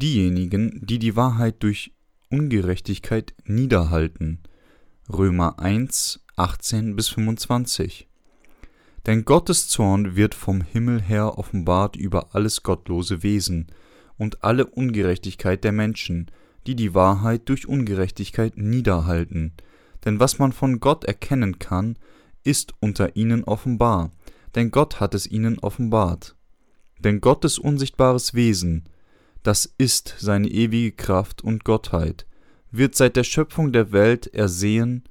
[0.00, 1.92] diejenigen, die die Wahrheit durch
[2.30, 4.40] Ungerechtigkeit niederhalten.
[5.12, 8.08] Römer 1, 18 bis 25.
[9.06, 13.68] Denn Gottes Zorn wird vom Himmel her offenbart über alles gottlose Wesen
[14.18, 16.30] und alle Ungerechtigkeit der Menschen,
[16.66, 19.52] die die Wahrheit durch Ungerechtigkeit niederhalten.
[20.04, 21.96] Denn was man von Gott erkennen kann,
[22.44, 24.10] ist unter ihnen offenbar,
[24.54, 26.36] denn Gott hat es ihnen offenbart.
[26.98, 28.84] Denn Gottes unsichtbares Wesen,
[29.42, 32.26] das ist seine ewige Kraft und Gottheit,
[32.70, 35.04] wird seit der Schöpfung der Welt ersehen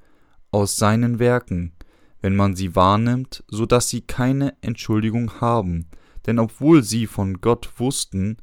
[0.50, 1.72] aus seinen Werken,
[2.20, 5.86] wenn man sie wahrnimmt, so dass sie keine Entschuldigung haben,
[6.26, 8.36] denn obwohl sie von Gott wussten,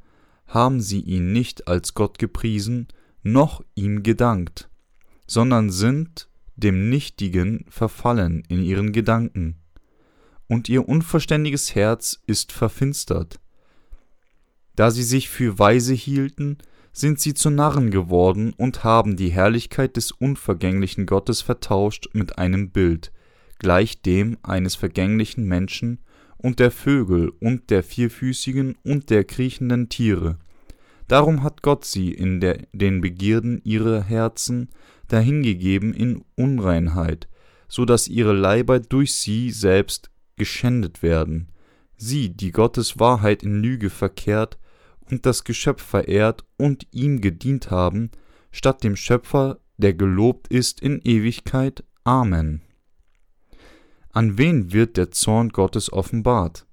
[0.46, 2.88] haben sie ihn nicht als Gott gepriesen,
[3.22, 4.68] noch ihm gedankt,
[5.26, 9.56] sondern sind dem Nichtigen verfallen in ihren Gedanken,
[10.48, 13.38] und ihr unverständiges Herz ist verfinstert.
[14.78, 16.58] Da sie sich für weise hielten,
[16.92, 22.70] sind sie zu Narren geworden und haben die Herrlichkeit des unvergänglichen Gottes vertauscht mit einem
[22.70, 23.10] Bild,
[23.58, 25.98] gleich dem eines vergänglichen Menschen
[26.36, 30.38] und der Vögel und der vierfüßigen und der kriechenden Tiere.
[31.08, 34.68] Darum hat Gott sie in der, den Begierden ihrer Herzen
[35.08, 37.26] dahingegeben in Unreinheit,
[37.66, 41.48] so dass ihre Leiber durch sie selbst geschändet werden.
[41.96, 44.56] Sie, die Gottes Wahrheit in Lüge verkehrt
[45.10, 48.10] und das Geschöpf verehrt und ihm gedient haben,
[48.50, 51.84] statt dem Schöpfer, der gelobt ist in Ewigkeit.
[52.04, 52.62] Amen.
[54.12, 56.66] An wen wird der Zorn Gottes offenbart?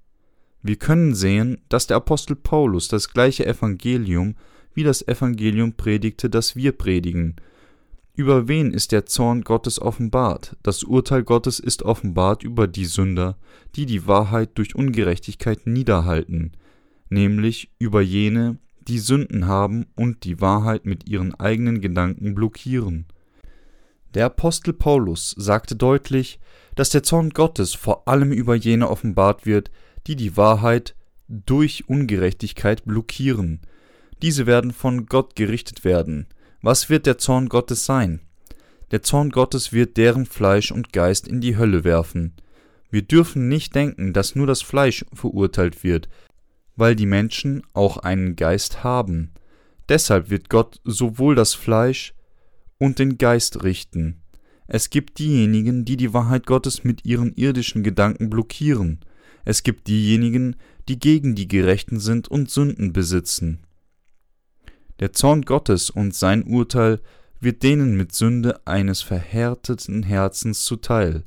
[0.62, 4.34] Wir können sehen, dass der Apostel Paulus das gleiche Evangelium
[4.74, 7.36] wie das Evangelium predigte, das wir predigen.
[8.14, 10.56] Über wen ist der Zorn Gottes offenbart?
[10.62, 13.36] Das Urteil Gottes ist offenbart über die Sünder,
[13.74, 16.52] die die Wahrheit durch Ungerechtigkeit niederhalten,
[17.08, 18.58] nämlich über jene,
[18.88, 23.06] die Sünden haben und die Wahrheit mit ihren eigenen Gedanken blockieren.
[24.14, 26.38] Der Apostel Paulus sagte deutlich,
[26.74, 29.70] dass der Zorn Gottes vor allem über jene offenbart wird,
[30.06, 30.94] die die Wahrheit
[31.28, 33.60] durch Ungerechtigkeit blockieren.
[34.22, 36.26] Diese werden von Gott gerichtet werden.
[36.62, 38.20] Was wird der Zorn Gottes sein?
[38.92, 42.34] Der Zorn Gottes wird deren Fleisch und Geist in die Hölle werfen.
[42.88, 46.08] Wir dürfen nicht denken, dass nur das Fleisch verurteilt wird,
[46.76, 49.32] weil die Menschen auch einen Geist haben.
[49.88, 52.14] Deshalb wird Gott sowohl das Fleisch
[52.78, 54.22] und den Geist richten.
[54.68, 59.00] Es gibt diejenigen, die die Wahrheit Gottes mit ihren irdischen Gedanken blockieren.
[59.44, 60.56] Es gibt diejenigen,
[60.88, 63.60] die gegen die Gerechten sind und Sünden besitzen.
[64.98, 67.00] Der Zorn Gottes und sein Urteil
[67.38, 71.24] wird denen mit Sünde eines verhärteten Herzens zuteil,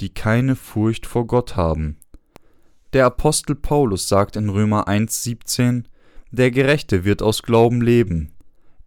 [0.00, 1.99] die keine Furcht vor Gott haben.
[2.92, 5.84] Der Apostel Paulus sagt in Römer 1,17:
[6.32, 8.32] Der Gerechte wird aus Glauben leben.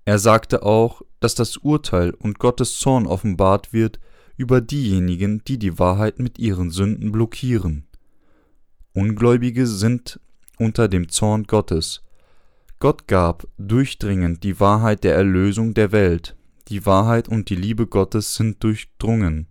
[0.04, 4.02] Er sagte auch, dass das Urteil und Gottes Zorn offenbart wird
[4.36, 7.88] über diejenigen, die die Wahrheit mit ihren Sünden blockieren.
[8.94, 10.20] Ungläubige sind
[10.60, 12.04] unter dem Zorn Gottes.
[12.80, 16.36] Gott gab durchdringend die Wahrheit der Erlösung der Welt.
[16.68, 19.48] Die Wahrheit und die Liebe Gottes sind durchdrungen.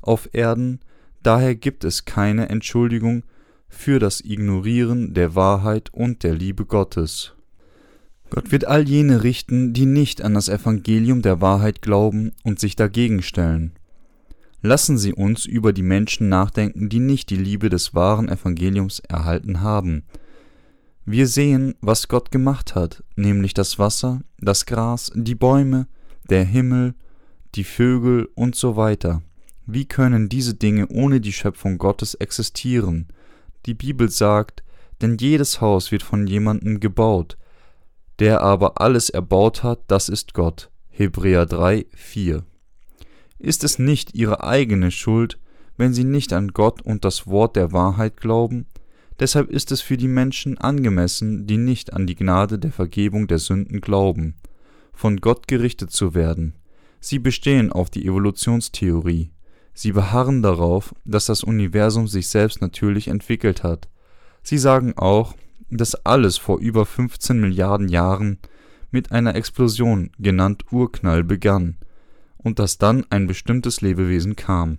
[0.00, 0.80] Auf Erden
[1.24, 3.24] daher gibt es keine Entschuldigung
[3.68, 7.34] für das Ignorieren der Wahrheit und der Liebe Gottes.
[8.30, 12.76] Gott wird all jene richten, die nicht an das Evangelium der Wahrheit glauben und sich
[12.76, 13.72] dagegen stellen.
[14.60, 19.60] Lassen Sie uns über die Menschen nachdenken, die nicht die Liebe des wahren Evangeliums erhalten
[19.60, 20.02] haben.
[21.06, 25.86] Wir sehen, was Gott gemacht hat, nämlich das Wasser, das Gras, die Bäume,
[26.28, 26.94] der Himmel,
[27.54, 29.22] die Vögel und so weiter.
[29.64, 33.08] Wie können diese Dinge ohne die Schöpfung Gottes existieren?
[33.66, 34.62] Die Bibel sagt,
[35.00, 37.36] denn jedes Haus wird von jemandem gebaut,
[38.18, 40.70] der aber alles erbaut hat, das ist Gott.
[40.88, 42.44] Hebräer 3, 4.
[43.38, 45.38] Ist es nicht ihre eigene Schuld,
[45.76, 48.66] wenn sie nicht an Gott und das Wort der Wahrheit glauben?
[49.20, 53.38] Deshalb ist es für die Menschen angemessen, die nicht an die Gnade der Vergebung der
[53.38, 54.34] Sünden glauben,
[54.92, 56.54] von Gott gerichtet zu werden.
[57.00, 59.30] Sie bestehen auf die Evolutionstheorie.
[59.80, 63.88] Sie beharren darauf, dass das Universum sich selbst natürlich entwickelt hat.
[64.42, 65.36] Sie sagen auch,
[65.70, 68.38] dass alles vor über 15 Milliarden Jahren
[68.90, 71.76] mit einer Explosion, genannt Urknall, begann
[72.38, 74.78] und dass dann ein bestimmtes Lebewesen kam.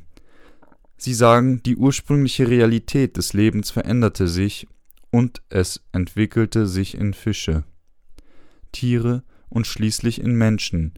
[0.97, 4.67] Sie sagen, die ursprüngliche Realität des Lebens veränderte sich
[5.11, 7.63] und es entwickelte sich in Fische,
[8.73, 10.95] Tiere und schließlich in Menschen.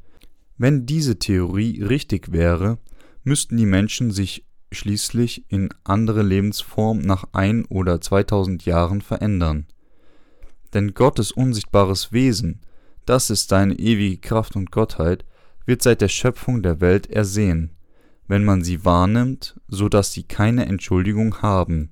[0.57, 2.80] Wenn diese Theorie richtig wäre,
[3.24, 9.68] müssten die Menschen sich schließlich in andere Lebensform nach ein oder zweitausend Jahren verändern.
[10.74, 12.62] Denn Gottes unsichtbares Wesen,
[13.06, 15.26] das ist deine ewige Kraft und Gottheit,
[15.66, 17.72] wird seit der Schöpfung der Welt ersehen,
[18.28, 21.92] wenn man sie wahrnimmt, so dass sie keine Entschuldigung haben.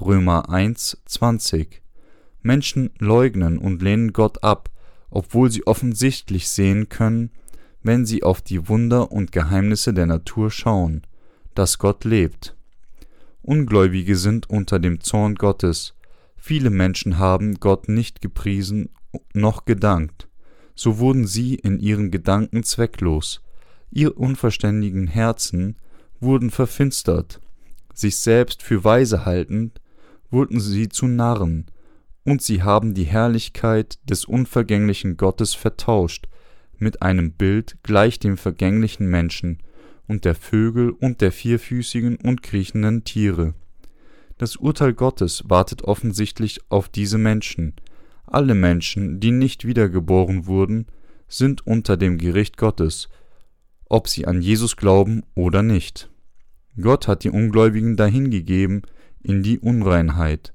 [0.00, 1.82] Römer 1, 20.
[2.42, 4.70] Menschen leugnen und lehnen Gott ab,
[5.10, 7.30] obwohl sie offensichtlich sehen können,
[7.84, 11.02] wenn sie auf die Wunder und Geheimnisse der Natur schauen,
[11.54, 12.56] dass Gott lebt.
[13.42, 15.94] Ungläubige sind unter dem Zorn Gottes.
[16.34, 18.88] Viele Menschen haben Gott nicht gepriesen
[19.34, 20.28] noch gedankt.
[20.74, 23.42] So wurden sie in ihren Gedanken zwecklos.
[23.90, 25.76] Ihre unverständigen Herzen
[26.20, 27.40] wurden verfinstert.
[27.92, 29.80] Sich selbst für weise haltend,
[30.30, 31.66] wurden sie zu Narren,
[32.24, 36.26] und sie haben die Herrlichkeit des unvergänglichen Gottes vertauscht
[36.78, 39.58] mit einem Bild gleich dem vergänglichen Menschen
[40.06, 43.54] und der Vögel und der vierfüßigen und kriechenden Tiere.
[44.38, 47.74] Das Urteil Gottes wartet offensichtlich auf diese Menschen.
[48.26, 50.86] Alle Menschen, die nicht wiedergeboren wurden,
[51.28, 53.08] sind unter dem Gericht Gottes,
[53.88, 56.10] ob sie an Jesus glauben oder nicht.
[56.80, 58.82] Gott hat die Ungläubigen dahingegeben
[59.22, 60.52] in die Unreinheit.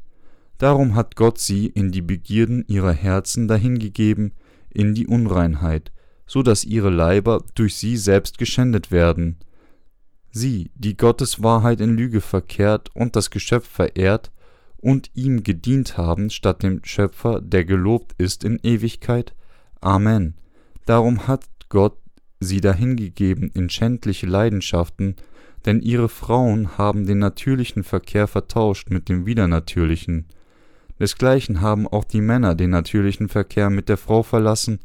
[0.58, 4.34] Darum hat Gott sie in die Begierden ihrer Herzen dahingegeben
[4.70, 5.92] in die Unreinheit,
[6.30, 9.38] so dass ihre Leiber durch sie selbst geschändet werden.
[10.30, 14.32] Sie, die Gottes Wahrheit in Lüge verkehrt und das Geschöpf verehrt
[14.78, 19.34] und ihm gedient haben statt dem Schöpfer, der gelobt ist in Ewigkeit.
[19.82, 20.36] Amen.
[20.86, 21.98] Darum hat Gott
[22.40, 25.16] sie dahingegeben in schändliche Leidenschaften,
[25.66, 30.28] denn ihre Frauen haben den natürlichen Verkehr vertauscht mit dem widernatürlichen.
[31.00, 34.80] Desgleichen haben auch die Männer den natürlichen Verkehr mit der Frau verlassen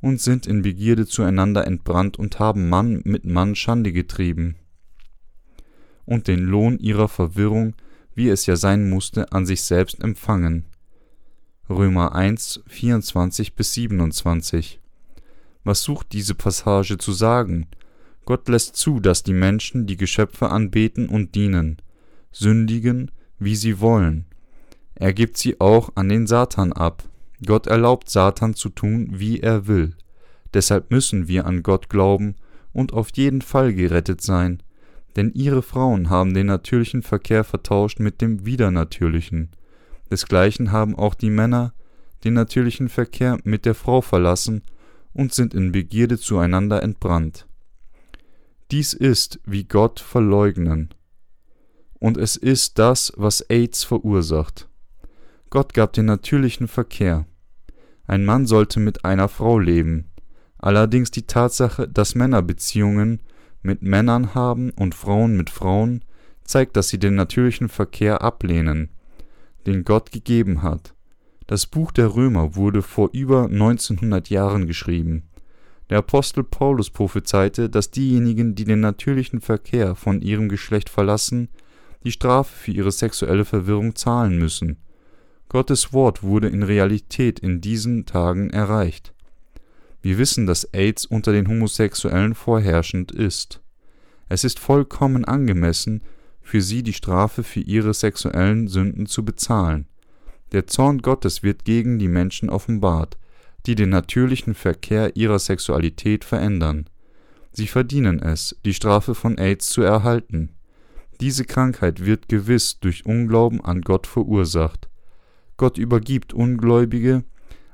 [0.00, 4.56] und sind in Begierde zueinander entbrannt und haben Mann mit Mann Schande getrieben
[6.04, 7.74] und den Lohn ihrer Verwirrung,
[8.14, 10.66] wie es ja sein musste, an sich selbst empfangen.
[11.68, 14.80] Römer 1, 24 bis 27.
[15.64, 17.66] Was sucht diese Passage zu sagen?
[18.24, 21.82] Gott lässt zu, dass die Menschen die Geschöpfe anbeten und dienen,
[22.30, 24.26] sündigen, wie sie wollen,
[24.98, 27.04] er gibt sie auch an den Satan ab.
[27.44, 29.94] Gott erlaubt Satan zu tun, wie er will.
[30.54, 32.36] Deshalb müssen wir an Gott glauben
[32.72, 34.62] und auf jeden Fall gerettet sein,
[35.16, 39.50] denn ihre Frauen haben den natürlichen Verkehr vertauscht mit dem widernatürlichen.
[40.10, 41.74] Desgleichen haben auch die Männer
[42.24, 44.62] den natürlichen Verkehr mit der Frau verlassen
[45.12, 47.46] und sind in Begierde zueinander entbrannt.
[48.70, 50.90] Dies ist, wie Gott verleugnen.
[51.98, 54.68] Und es ist das, was AIDS verursacht.
[55.50, 57.26] Gott gab den natürlichen Verkehr.
[58.06, 60.10] Ein Mann sollte mit einer Frau leben.
[60.58, 63.20] Allerdings die Tatsache, dass Männer Beziehungen
[63.62, 66.04] mit Männern haben und Frauen mit Frauen,
[66.44, 68.90] zeigt, dass sie den natürlichen Verkehr ablehnen,
[69.66, 70.94] den Gott gegeben hat.
[71.46, 75.24] Das Buch der Römer wurde vor über 1900 Jahren geschrieben.
[75.90, 81.48] Der Apostel Paulus prophezeite, dass diejenigen, die den natürlichen Verkehr von ihrem Geschlecht verlassen,
[82.02, 84.78] die Strafe für ihre sexuelle Verwirrung zahlen müssen.
[85.48, 89.14] Gottes Wort wurde in Realität in diesen Tagen erreicht.
[90.02, 93.60] Wir wissen, dass AIDS unter den Homosexuellen vorherrschend ist.
[94.28, 96.02] Es ist vollkommen angemessen,
[96.42, 99.86] für sie die Strafe für ihre sexuellen Sünden zu bezahlen.
[100.52, 103.18] Der Zorn Gottes wird gegen die Menschen offenbart,
[103.66, 106.88] die den natürlichen Verkehr ihrer Sexualität verändern.
[107.52, 110.50] Sie verdienen es, die Strafe von AIDS zu erhalten.
[111.20, 114.85] Diese Krankheit wird gewiss durch Unglauben an Gott verursacht.
[115.56, 117.24] Gott übergibt Ungläubige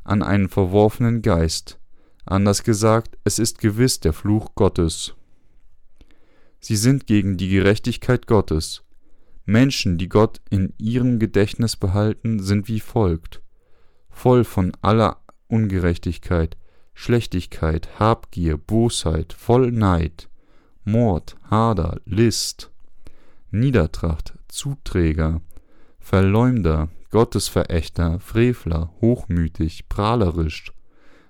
[0.05, 1.79] an einen verworfenen Geist.
[2.25, 5.15] Anders gesagt, es ist gewiss der Fluch Gottes.
[6.61, 8.85] Sie sind gegen die Gerechtigkeit Gottes.
[9.45, 13.43] Menschen, die Gott in ihrem Gedächtnis behalten, sind wie folgt:
[14.09, 16.57] voll von aller Ungerechtigkeit,
[16.95, 20.29] Schlechtigkeit, Habgier, Bosheit, voll Neid,
[20.85, 22.71] Mord, Hader, List,
[23.51, 25.41] Niedertracht, Zuträger,
[25.99, 30.73] Verleumder, Gottesverächter, Frevler, hochmütig, prahlerisch,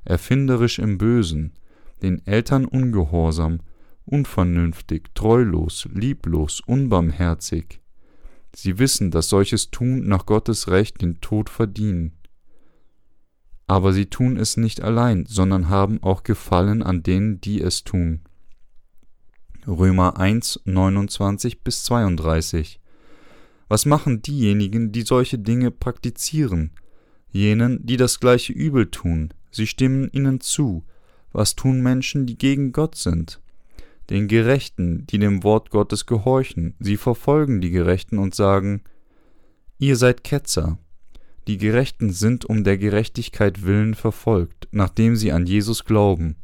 [0.05, 1.55] erfinderisch im Bösen,
[2.03, 3.59] den Eltern ungehorsam,
[4.07, 7.81] unvernünftig, treulos, lieblos, unbarmherzig.
[8.55, 12.13] Sie wissen, dass solches Tun nach Gottes Recht den Tod verdienen.
[13.67, 18.21] Aber sie tun es nicht allein, sondern haben auch Gefallen an denen, die es tun.
[19.67, 22.82] Römer 1, 29 bis 32
[23.73, 26.73] was machen diejenigen, die solche Dinge praktizieren?
[27.31, 30.85] Jenen, die das gleiche Übel tun, sie stimmen ihnen zu.
[31.33, 33.41] Was tun Menschen, die gegen Gott sind?
[34.11, 38.83] Den Gerechten, die dem Wort Gottes gehorchen, sie verfolgen die Gerechten und sagen,
[39.79, 40.77] ihr seid Ketzer.
[41.47, 46.37] Die Gerechten sind um der Gerechtigkeit willen verfolgt, nachdem sie an Jesus glauben.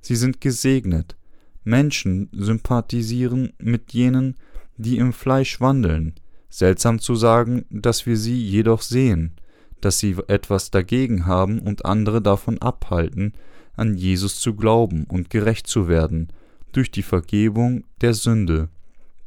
[0.00, 1.14] Sie sind gesegnet.
[1.62, 4.36] Menschen sympathisieren mit jenen,
[4.78, 6.14] die im Fleisch wandeln.
[6.50, 9.32] Seltsam zu sagen, dass wir sie jedoch sehen,
[9.80, 13.32] dass sie etwas dagegen haben und andere davon abhalten,
[13.76, 16.28] an Jesus zu glauben und gerecht zu werden,
[16.72, 18.68] durch die Vergebung der Sünde.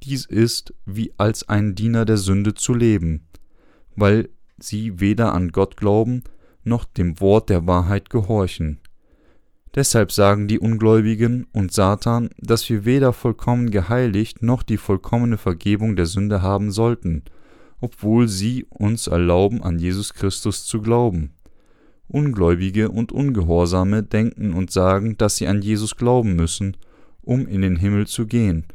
[0.04, 3.22] Dies ist, wie als ein Diener der Sünde zu leben,
[3.96, 6.24] weil sie weder an Gott glauben,
[6.64, 8.80] noch dem Wort der Wahrheit gehorchen.
[9.76, 15.96] Deshalb sagen die Ungläubigen und Satan, dass wir weder vollkommen geheiligt noch die vollkommene Vergebung
[15.96, 17.24] der Sünde haben sollten,
[17.82, 21.32] obwohl sie uns erlauben, an Jesus Christus zu glauben.
[22.08, 26.78] Ungläubige und Ungehorsame denken und sagen, dass sie an Jesus glauben müssen,
[27.22, 28.66] um in den Himmel zu gehen,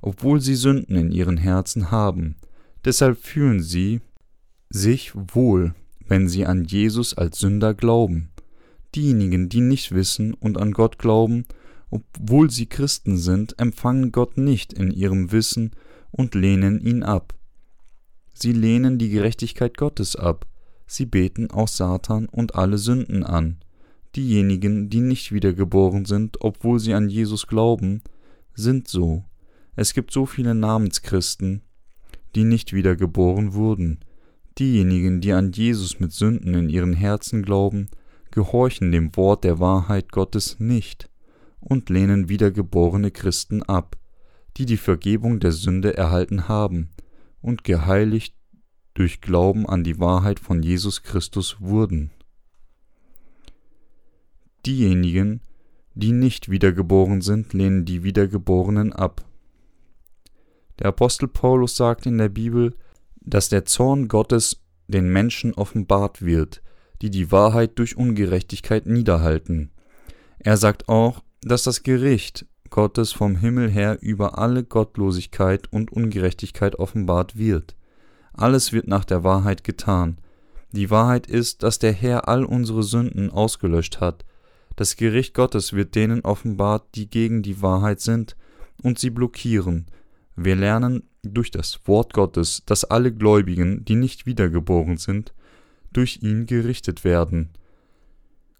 [0.00, 2.34] obwohl sie Sünden in ihren Herzen haben.
[2.84, 4.00] Deshalb fühlen sie
[4.70, 5.74] sich wohl,
[6.08, 8.30] wenn sie an Jesus als Sünder glauben.
[8.94, 11.44] Diejenigen, die nicht wissen und an Gott glauben,
[11.90, 15.72] obwohl sie Christen sind, empfangen Gott nicht in ihrem Wissen
[16.10, 17.34] und lehnen ihn ab.
[18.34, 20.46] Sie lehnen die Gerechtigkeit Gottes ab,
[20.86, 23.58] sie beten auch Satan und alle Sünden an.
[24.16, 28.02] Diejenigen, die nicht wiedergeboren sind, obwohl sie an Jesus glauben,
[28.54, 29.24] sind so.
[29.76, 31.62] Es gibt so viele Namenschristen,
[32.34, 34.00] die nicht wiedergeboren wurden.
[34.58, 37.88] Diejenigen, die an Jesus mit Sünden in ihren Herzen glauben,
[38.38, 41.10] gehorchen dem Wort der Wahrheit Gottes nicht
[41.58, 43.96] und lehnen wiedergeborene Christen ab,
[44.56, 46.90] die die Vergebung der Sünde erhalten haben
[47.42, 48.36] und geheiligt
[48.94, 52.12] durch Glauben an die Wahrheit von Jesus Christus wurden.
[54.64, 55.40] Diejenigen,
[55.94, 59.24] die nicht wiedergeboren sind, lehnen die Wiedergeborenen ab.
[60.78, 62.76] Der Apostel Paulus sagt in der Bibel,
[63.20, 66.62] dass der Zorn Gottes den Menschen offenbart wird,
[67.02, 69.70] die die Wahrheit durch Ungerechtigkeit niederhalten.
[70.38, 76.76] Er sagt auch, dass das Gericht Gottes vom Himmel her über alle Gottlosigkeit und Ungerechtigkeit
[76.78, 77.76] offenbart wird.
[78.32, 80.18] Alles wird nach der Wahrheit getan.
[80.72, 84.24] Die Wahrheit ist, dass der Herr all unsere Sünden ausgelöscht hat.
[84.76, 88.36] Das Gericht Gottes wird denen offenbart, die gegen die Wahrheit sind
[88.82, 89.86] und sie blockieren.
[90.36, 95.32] Wir lernen durch das Wort Gottes, dass alle Gläubigen, die nicht wiedergeboren sind,
[95.92, 97.50] durch ihn gerichtet werden.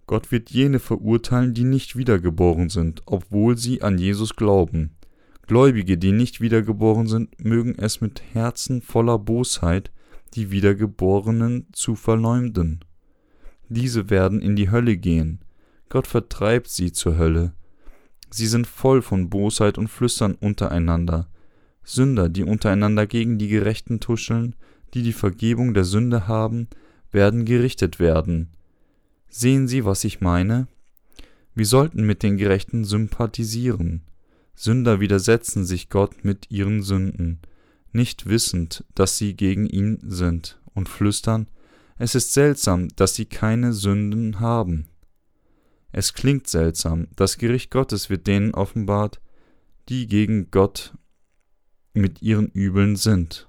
[0.06, 4.97] Gott wird jene verurteilen, die nicht wiedergeboren sind, obwohl sie an Jesus glauben.
[5.47, 9.90] Gläubige, die nicht wiedergeboren sind, mögen es mit Herzen voller Bosheit,
[10.35, 12.85] die Wiedergeborenen zu verleumden.
[13.68, 15.40] Diese werden in die Hölle gehen.
[15.88, 17.52] Gott vertreibt sie zur Hölle.
[18.30, 21.28] Sie sind voll von Bosheit und flüstern untereinander.
[21.82, 24.54] Sünder, die untereinander gegen die Gerechten tuscheln,
[24.94, 26.68] die die Vergebung der Sünde haben,
[27.10, 28.48] werden gerichtet werden.
[29.28, 30.66] Sehen Sie, was ich meine?
[31.54, 34.02] Wir sollten mit den Gerechten sympathisieren.
[34.54, 37.40] Sünder widersetzen sich Gott mit ihren Sünden,
[37.92, 41.48] nicht wissend, dass sie gegen ihn sind, und flüstern,
[41.96, 44.86] es ist seltsam, dass sie keine Sünden haben.
[45.90, 49.20] Es klingt seltsam, das Gericht Gottes wird denen offenbart,
[49.88, 50.94] die gegen Gott
[51.92, 53.48] mit ihren Übeln sind.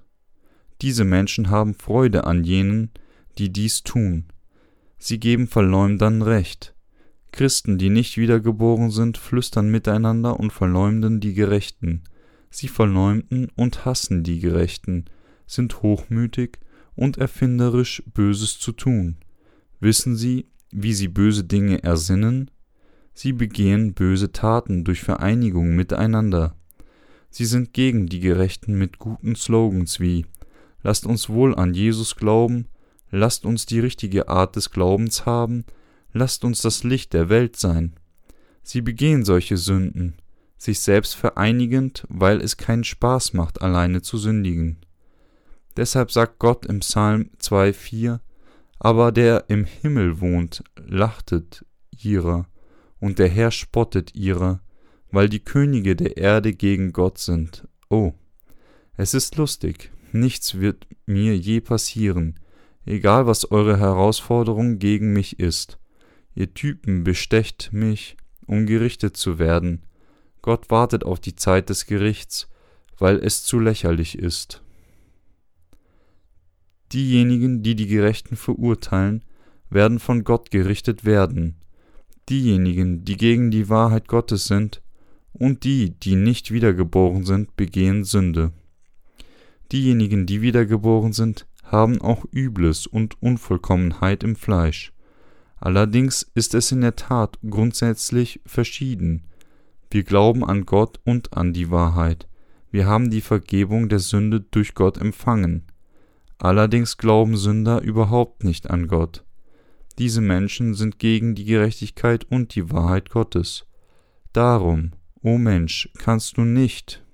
[0.80, 2.90] Diese Menschen haben Freude an jenen,
[3.38, 4.26] die dies tun.
[4.98, 6.74] Sie geben Verleumdern Recht.
[7.32, 12.02] Christen, die nicht wiedergeboren sind, flüstern miteinander und verleumden die Gerechten.
[12.50, 15.04] Sie verleumden und hassen die Gerechten,
[15.46, 16.58] sind hochmütig
[16.96, 19.16] und erfinderisch Böses zu tun.
[19.78, 22.50] Wissen sie, wie sie böse Dinge ersinnen?
[23.14, 26.56] Sie begehen böse Taten durch Vereinigung miteinander.
[27.30, 30.26] Sie sind gegen die Gerechten mit guten Slogans wie
[30.82, 32.66] Lasst uns wohl an Jesus glauben,
[33.10, 35.64] Lasst uns die richtige Art des Glaubens haben,
[36.12, 37.94] lasst uns das Licht der Welt sein.
[38.62, 40.14] Sie begehen solche Sünden,
[40.56, 44.78] sich selbst vereinigend, weil es keinen Spaß macht, alleine zu sündigen.
[45.76, 48.20] Deshalb sagt Gott im Psalm 2,4:
[48.78, 52.46] Aber der im Himmel wohnt, lachtet ihrer,
[52.98, 54.60] und der Herr spottet ihrer,
[55.10, 57.66] weil die Könige der Erde gegen Gott sind.
[57.88, 58.12] Oh,
[58.96, 62.38] es ist lustig, nichts wird mir je passieren,
[62.86, 65.78] egal was eure Herausforderung gegen mich ist.
[66.34, 69.82] Ihr Typen bestecht mich, um gerichtet zu werden.
[70.42, 72.48] Gott wartet auf die Zeit des Gerichts,
[72.98, 74.62] weil es zu lächerlich ist.
[76.92, 79.22] Diejenigen, die die Gerechten verurteilen,
[79.68, 81.56] werden von Gott gerichtet werden.
[82.28, 84.82] Diejenigen, die gegen die Wahrheit Gottes sind,
[85.32, 88.52] und die, die nicht wiedergeboren sind, begehen Sünde.
[89.72, 94.92] Diejenigen, die wiedergeboren sind, haben auch Übles und Unvollkommenheit im Fleisch.
[95.56, 99.24] Allerdings ist es in der Tat grundsätzlich verschieden.
[99.90, 102.28] Wir glauben an Gott und an die Wahrheit.
[102.70, 105.66] Wir haben die Vergebung der Sünde durch Gott empfangen.
[106.38, 109.24] Allerdings glauben Sünder überhaupt nicht an Gott.
[109.98, 113.66] Diese Menschen sind gegen die Gerechtigkeit und die Wahrheit Gottes.
[114.32, 117.04] Darum, o Mensch, kannst du nicht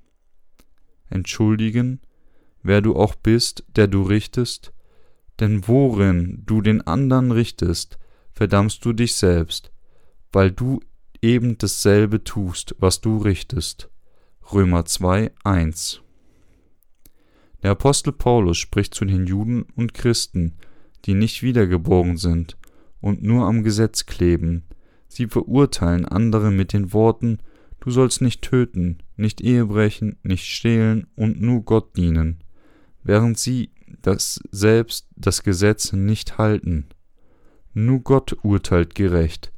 [1.10, 2.00] entschuldigen,
[2.66, 4.72] wer du auch bist, der du richtest,
[5.40, 7.98] denn worin du den anderen richtest,
[8.32, 9.72] verdammst du dich selbst,
[10.32, 10.80] weil du
[11.22, 13.90] eben dasselbe tust, was du richtest.
[14.52, 16.02] Römer 2, 1
[17.62, 20.56] Der Apostel Paulus spricht zu den Juden und Christen,
[21.04, 22.56] die nicht wiedergeboren sind
[23.00, 24.64] und nur am Gesetz kleben.
[25.08, 27.38] Sie verurteilen andere mit den Worten,
[27.80, 32.42] du sollst nicht töten, nicht Ehe brechen, nicht stehlen und nur Gott dienen,
[33.06, 33.70] während sie
[34.02, 36.86] das selbst das Gesetz nicht halten.
[37.72, 39.52] Nur Gott urteilt gerecht,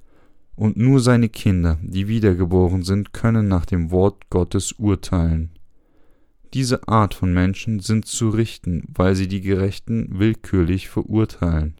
[0.54, 5.50] und nur seine Kinder, die wiedergeboren sind, können nach dem Wort Gottes urteilen.
[6.52, 11.76] Diese Art von Menschen sind zu richten, weil sie die Gerechten willkürlich verurteilen.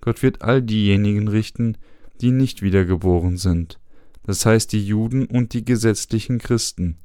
[0.00, 1.76] Gott wird all diejenigen richten,
[2.20, 3.80] die nicht wiedergeboren sind,
[4.22, 6.98] das heißt die Juden und die gesetzlichen Christen.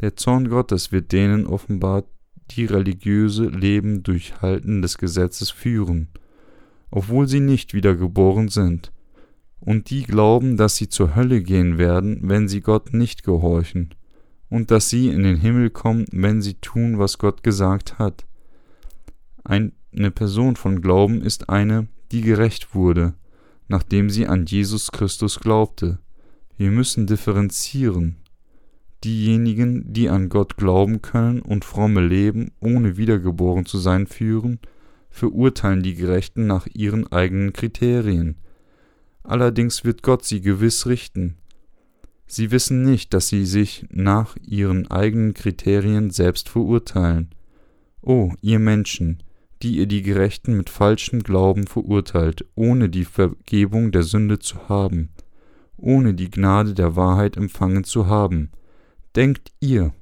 [0.00, 2.06] Der Zorn Gottes wird denen offenbart,
[2.50, 6.08] die religiöse Leben durch Halten des Gesetzes führen
[6.90, 8.92] obwohl sie nicht wiedergeboren sind,
[9.60, 13.94] und die glauben, dass sie zur Hölle gehen werden, wenn sie Gott nicht gehorchen,
[14.48, 18.26] und dass sie in den Himmel kommen, wenn sie tun, was Gott gesagt hat.
[19.44, 23.14] Eine Person von Glauben ist eine, die gerecht wurde,
[23.68, 25.98] nachdem sie an Jesus Christus glaubte.
[26.56, 28.16] Wir müssen differenzieren.
[29.04, 34.58] Diejenigen, die an Gott glauben können und fromme Leben, ohne wiedergeboren zu sein, führen,
[35.08, 38.36] verurteilen die Gerechten nach ihren eigenen Kriterien.
[39.22, 41.36] Allerdings wird Gott sie gewiss richten.
[42.26, 47.30] Sie wissen nicht, dass sie sich nach ihren eigenen Kriterien selbst verurteilen.
[48.02, 49.22] O ihr Menschen,
[49.62, 55.10] die ihr die Gerechten mit falschem Glauben verurteilt, ohne die Vergebung der Sünde zu haben,
[55.76, 58.50] ohne die Gnade der Wahrheit empfangen zu haben,
[59.16, 59.92] denkt ihr,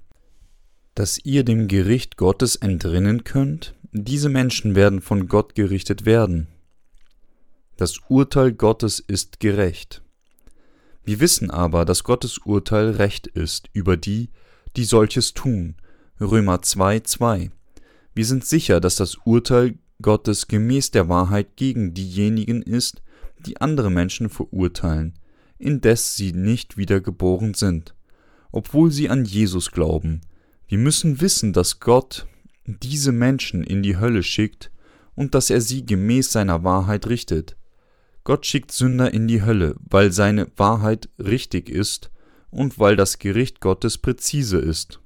[0.95, 3.75] dass ihr dem Gericht Gottes entrinnen könnt?
[3.93, 6.49] Diese Menschen werden von Gott gerichtet werden.
[7.77, 10.03] Das Urteil Gottes ist gerecht.
[11.05, 14.31] Wir wissen aber, dass Gottes Urteil recht ist über die,
[14.77, 15.77] die solches tun.
[16.21, 17.51] Römer 2, 2.
[18.15, 23.03] Wir sind sicher, dass das Urteil Gottes gemäß der Wahrheit gegen diejenigen ist,
[23.39, 25.19] die andere Menschen verurteilen,
[25.59, 27.95] indes sie nicht wiedergeboren sind,
[28.53, 30.21] obwohl sie an Jesus glauben.
[30.67, 32.27] Wir müssen wissen, dass Gott
[32.67, 34.71] diese Menschen in die Hölle schickt
[35.15, 37.57] und dass er sie gemäß seiner Wahrheit richtet.
[38.25, 42.11] Gott schickt Sünder in die Hölle, weil seine Wahrheit richtig ist
[42.51, 45.01] und weil das Gericht Gottes präzise ist.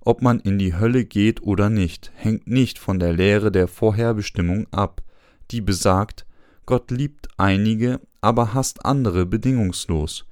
[0.00, 4.66] Ob man in die Hölle geht oder nicht, hängt nicht von der Lehre der Vorherbestimmung
[4.70, 5.02] ab,
[5.50, 6.26] die besagt,
[6.66, 10.26] Gott liebt einige, aber hasst andere bedingungslos.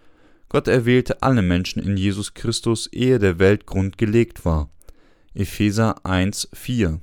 [0.48, 4.70] Gott erwählte alle Menschen in Jesus Christus, ehe der Weltgrund gelegt war.
[5.34, 7.00] Epheser 1, 4.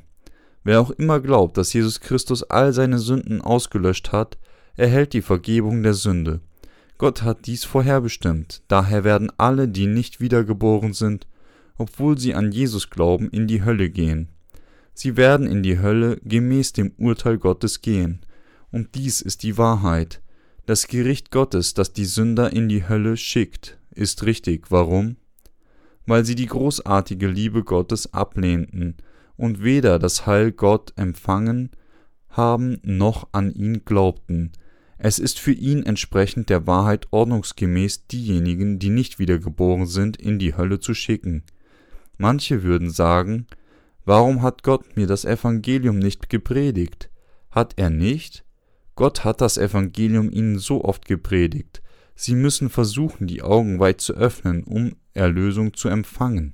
[0.63, 4.37] Wer auch immer glaubt, dass Jesus Christus all seine Sünden ausgelöscht hat,
[4.75, 6.39] erhält die Vergebung der Sünde.
[6.97, 11.27] Gott hat dies vorherbestimmt, daher werden alle, die nicht wiedergeboren sind,
[11.77, 14.29] obwohl sie an Jesus glauben, in die Hölle gehen.
[14.93, 18.21] Sie werden in die Hölle gemäß dem Urteil Gottes gehen,
[18.71, 20.21] und dies ist die Wahrheit.
[20.65, 24.71] Das Gericht Gottes, das die Sünder in die Hölle schickt, ist richtig.
[24.71, 25.17] Warum?
[26.05, 28.97] weil sie die großartige Liebe Gottes ablehnten
[29.37, 31.71] und weder das Heil Gott empfangen
[32.29, 34.51] haben noch an ihn glaubten.
[34.97, 40.55] Es ist für ihn entsprechend der Wahrheit ordnungsgemäß diejenigen, die nicht wiedergeboren sind, in die
[40.55, 41.43] Hölle zu schicken.
[42.17, 43.47] Manche würden sagen,
[44.05, 47.09] warum hat Gott mir das Evangelium nicht gepredigt?
[47.51, 48.45] Hat er nicht?
[48.95, 51.83] Gott hat das Evangelium ihnen so oft gepredigt,
[52.15, 56.53] Sie müssen versuchen, die Augen weit zu öffnen, um Erlösung zu empfangen.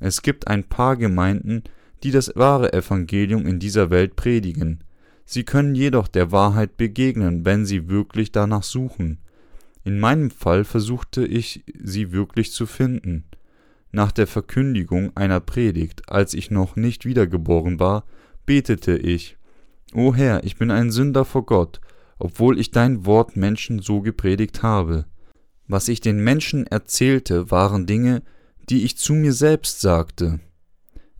[0.00, 1.64] Es gibt ein paar Gemeinden,
[2.02, 4.82] die das wahre Evangelium in dieser Welt predigen.
[5.24, 9.18] Sie können jedoch der Wahrheit begegnen, wenn sie wirklich danach suchen.
[9.84, 13.24] In meinem Fall versuchte ich, sie wirklich zu finden.
[13.92, 18.04] Nach der Verkündigung einer Predigt, als ich noch nicht wiedergeboren war,
[18.46, 19.36] betete ich,
[19.94, 21.80] O Herr, ich bin ein Sünder vor Gott,
[22.18, 25.06] obwohl ich dein Wort Menschen so gepredigt habe.
[25.66, 28.22] Was ich den Menschen erzählte, waren Dinge,
[28.68, 30.38] die ich zu mir selbst sagte.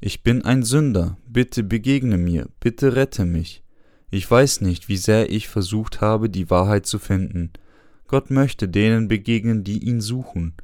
[0.01, 3.65] Ich bin ein Sünder, bitte begegne mir, bitte rette mich.
[4.11, 7.53] Ich weiß nicht, wie sehr ich versucht habe, die Wahrheit zu finden.
[8.07, 10.55] Gott möchte denen begegnen, die ihn suchen.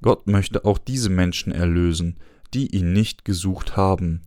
[0.00, 2.16] Gott möchte auch diese Menschen erlösen,
[2.52, 4.22] die ihn nicht gesucht haben.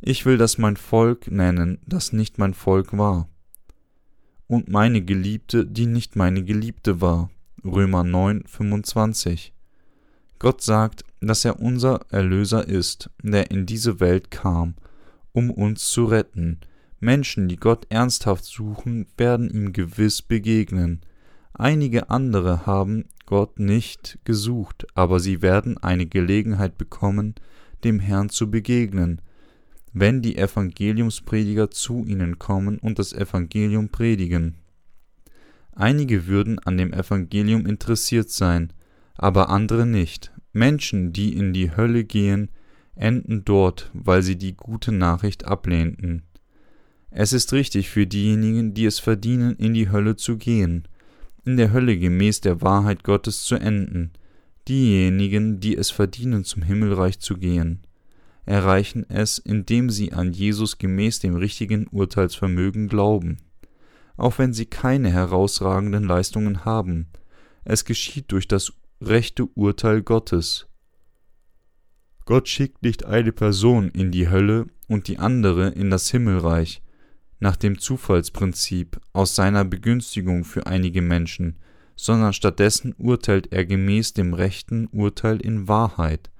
[0.00, 3.28] Ich will das mein Volk nennen, das nicht mein Volk war.
[4.46, 7.30] Und meine Geliebte, die nicht meine Geliebte war.
[7.64, 9.52] Römer 9, 25.
[10.38, 14.74] Gott sagt, dass er unser Erlöser ist, der in diese Welt kam,
[15.32, 16.60] um uns zu retten.
[17.00, 21.00] Menschen, die Gott ernsthaft suchen, werden ihm gewiss begegnen.
[21.52, 27.34] Einige andere haben Gott nicht gesucht, aber sie werden eine Gelegenheit bekommen,
[27.82, 29.20] dem Herrn zu begegnen,
[30.00, 34.54] wenn die Evangeliumsprediger zu ihnen kommen und das Evangelium predigen.
[35.72, 38.72] Einige würden an dem Evangelium interessiert sein,
[39.14, 40.32] aber andere nicht.
[40.52, 42.50] Menschen, die in die Hölle gehen,
[42.94, 46.22] enden dort, weil sie die gute Nachricht ablehnten.
[47.10, 50.86] Es ist richtig für diejenigen, die es verdienen, in die Hölle zu gehen,
[51.44, 54.10] in der Hölle gemäß der Wahrheit Gottes zu enden.
[54.66, 57.80] Diejenigen, die es verdienen, zum Himmelreich zu gehen,
[58.48, 63.38] erreichen es, indem sie an Jesus gemäß dem richtigen Urteilsvermögen glauben.
[64.16, 67.08] Auch wenn sie keine herausragenden Leistungen haben,
[67.64, 70.66] es geschieht durch das rechte Urteil Gottes.
[72.24, 76.82] Gott schickt nicht eine Person in die Hölle und die andere in das Himmelreich,
[77.40, 81.58] nach dem Zufallsprinzip aus seiner Begünstigung für einige Menschen,
[81.96, 86.30] sondern stattdessen urteilt er gemäß dem rechten Urteil in Wahrheit.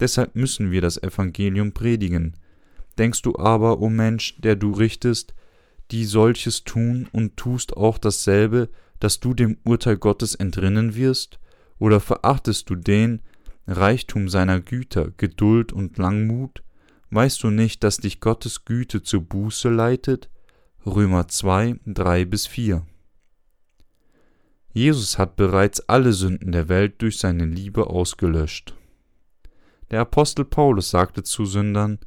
[0.00, 2.34] Deshalb müssen wir das Evangelium predigen.
[2.98, 5.34] Denkst du aber, o oh Mensch, der du richtest,
[5.90, 8.68] die solches tun und tust auch dasselbe,
[9.00, 11.38] dass du dem Urteil Gottes entrinnen wirst?
[11.78, 13.22] Oder verachtest du den
[13.66, 16.62] Reichtum seiner Güter, Geduld und Langmut?
[17.10, 20.28] Weißt du nicht, dass dich Gottes Güte zur Buße leitet?
[20.84, 22.84] Römer 2, 3 bis 4.
[24.72, 28.77] Jesus hat bereits alle Sünden der Welt durch seine Liebe ausgelöscht.
[29.90, 31.98] Der Apostel Paulus sagte zu Sündern,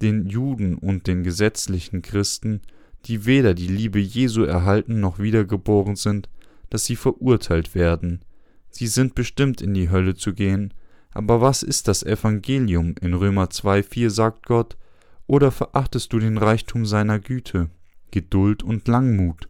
[0.00, 2.62] den Juden und den gesetzlichen Christen,
[3.06, 6.28] die weder die Liebe Jesu erhalten noch wiedergeboren sind,
[6.70, 8.24] dass sie verurteilt werden.
[8.70, 10.72] Sie sind bestimmt in die Hölle zu gehen.
[11.12, 12.94] Aber was ist das Evangelium?
[13.00, 14.78] In Römer 2, 4 sagt Gott,
[15.26, 17.68] oder verachtest du den Reichtum seiner Güte?
[18.10, 19.48] Geduld und Langmut.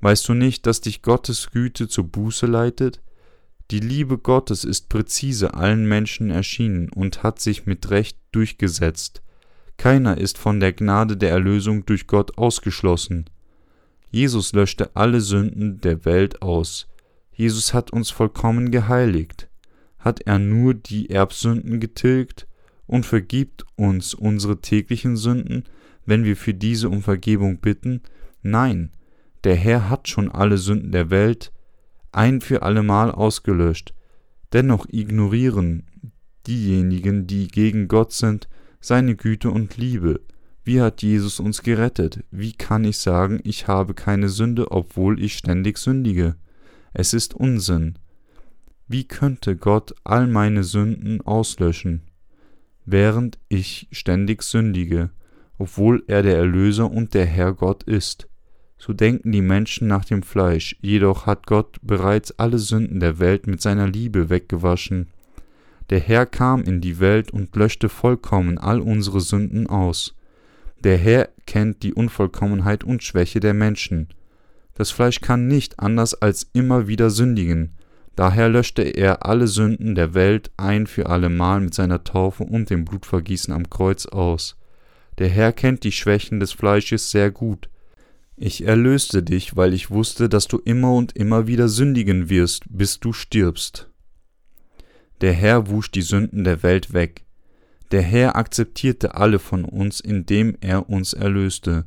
[0.00, 3.00] Weißt du nicht, dass dich Gottes Güte zur Buße leitet?
[3.72, 9.22] Die Liebe Gottes ist präzise allen Menschen erschienen und hat sich mit Recht durchgesetzt.
[9.76, 13.26] Keiner ist von der Gnade der Erlösung durch Gott ausgeschlossen.
[14.10, 16.86] Jesus löschte alle Sünden der Welt aus.
[17.32, 19.48] Jesus hat uns vollkommen geheiligt.
[19.98, 22.46] Hat er nur die Erbsünden getilgt
[22.86, 25.64] und vergibt uns unsere täglichen Sünden,
[26.06, 28.02] wenn wir für diese um Vergebung bitten?
[28.42, 28.92] Nein,
[29.42, 31.52] der Herr hat schon alle Sünden der Welt
[32.16, 33.94] ein für allemal ausgelöscht.
[34.52, 35.84] Dennoch ignorieren
[36.46, 38.48] diejenigen, die gegen Gott sind,
[38.80, 40.20] seine Güte und Liebe.
[40.64, 42.24] Wie hat Jesus uns gerettet?
[42.30, 46.36] Wie kann ich sagen, ich habe keine Sünde, obwohl ich ständig sündige?
[46.92, 47.98] Es ist Unsinn.
[48.88, 52.02] Wie könnte Gott all meine Sünden auslöschen,
[52.84, 55.10] während ich ständig sündige?
[55.58, 58.28] obwohl er der Erlöser und der Herr Gott ist.
[58.78, 63.46] So denken die Menschen nach dem Fleisch, jedoch hat Gott bereits alle Sünden der Welt
[63.46, 65.08] mit seiner Liebe weggewaschen.
[65.90, 70.14] Der Herr kam in die Welt und löschte vollkommen all unsere Sünden aus.
[70.82, 74.08] Der Herr kennt die Unvollkommenheit und Schwäche der Menschen.
[74.74, 77.72] Das Fleisch kann nicht anders als immer wieder sündigen.
[78.14, 82.84] Daher löschte er alle Sünden der Welt ein für allemal mit seiner Taufe und dem
[82.84, 84.56] Blutvergießen am Kreuz aus.
[85.18, 87.68] Der Herr kennt die Schwächen des Fleisches sehr gut.
[88.38, 93.00] Ich erlöste dich, weil ich wusste, dass du immer und immer wieder sündigen wirst, bis
[93.00, 93.88] du stirbst.
[95.22, 97.24] Der Herr wusch die Sünden der Welt weg.
[97.92, 101.86] Der Herr akzeptierte alle von uns, indem er uns erlöste.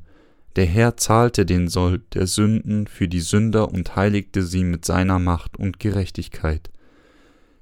[0.55, 5.19] Der Herr zahlte den Sold der Sünden für die Sünder und heiligte sie mit seiner
[5.19, 6.71] Macht und Gerechtigkeit.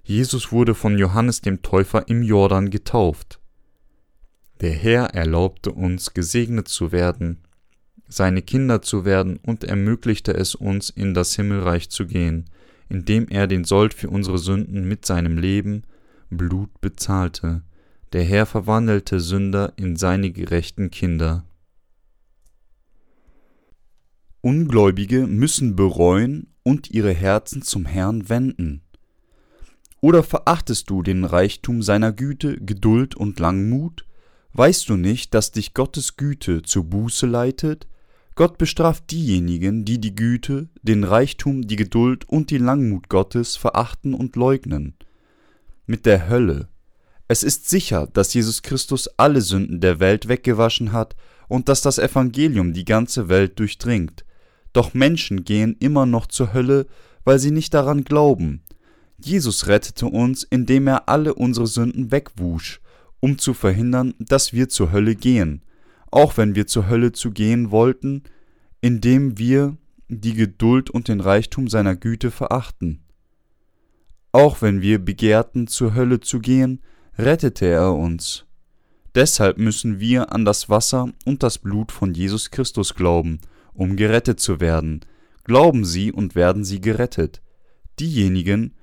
[0.03, 3.41] Jesus wurde von Johannes dem Täufer im Jordan getauft.
[4.61, 7.39] Der Herr erlaubte uns, gesegnet zu werden,
[8.09, 12.45] seine Kinder zu werden und ermöglichte es uns, in das Himmelreich zu gehen,
[12.89, 15.83] indem er den Sold für unsere Sünden mit seinem Leben,
[16.29, 17.63] Blut bezahlte.
[18.13, 21.45] Der Herr verwandelte Sünder in seine gerechten Kinder.
[24.41, 28.81] Ungläubige müssen bereuen und ihre Herzen zum Herrn wenden.
[29.99, 34.05] Oder verachtest du den Reichtum seiner Güte, Geduld und Langmut?
[34.53, 37.87] Weißt du nicht, dass dich Gottes Güte zur Buße leitet?
[38.37, 44.13] Gott bestraft diejenigen, die die Güte, den Reichtum, die Geduld und die Langmut Gottes verachten
[44.13, 44.93] und leugnen.
[45.87, 46.67] Mit der Hölle.
[47.27, 51.15] Es ist sicher, dass Jesus Christus alle Sünden der Welt weggewaschen hat
[51.47, 54.23] und dass das Evangelium die ganze Welt durchdringt.
[54.71, 56.85] Doch Menschen gehen immer noch zur Hölle,
[57.23, 58.61] weil sie nicht daran glauben.
[59.17, 62.81] Jesus rettete uns, indem er alle unsere Sünden wegwusch,
[63.19, 65.63] um zu verhindern, dass wir zur Hölle gehen,
[66.11, 68.23] auch wenn wir zur Hölle zu gehen wollten,
[68.81, 73.03] indem wir die Geduld und den Reichtum seiner Güte verachten.
[74.31, 76.81] Auch wenn wir begehrten, zur Hölle zu gehen,
[77.17, 78.45] rettete er uns.
[79.15, 83.39] Deshalb müssen wir an das Wasser und das Blut von Jesus Christus glauben,
[83.73, 85.01] um gerettet zu werden.
[85.43, 87.41] Glauben Sie und werden Sie gerettet.
[87.99, 88.75] Diejenigen,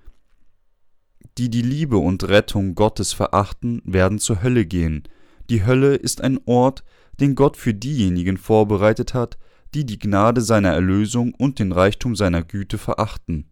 [1.39, 5.05] die die Liebe und Rettung Gottes verachten, werden zur Hölle gehen.
[5.51, 6.85] Die Hölle ist ein Ort,
[7.20, 9.38] den Gott für diejenigen vorbereitet hat,
[9.74, 13.50] die die Gnade seiner Erlösung und den Reichtum seiner Güte verachten.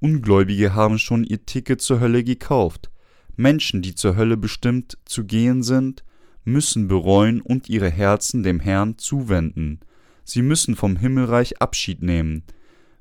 [0.00, 2.90] Ungläubige haben schon ihr Ticket zur Hölle gekauft.
[3.36, 6.04] Menschen, die zur Hölle bestimmt zu gehen sind,
[6.44, 9.80] müssen bereuen und ihre Herzen dem Herrn zuwenden.
[10.24, 12.44] Sie müssen vom Himmelreich Abschied nehmen,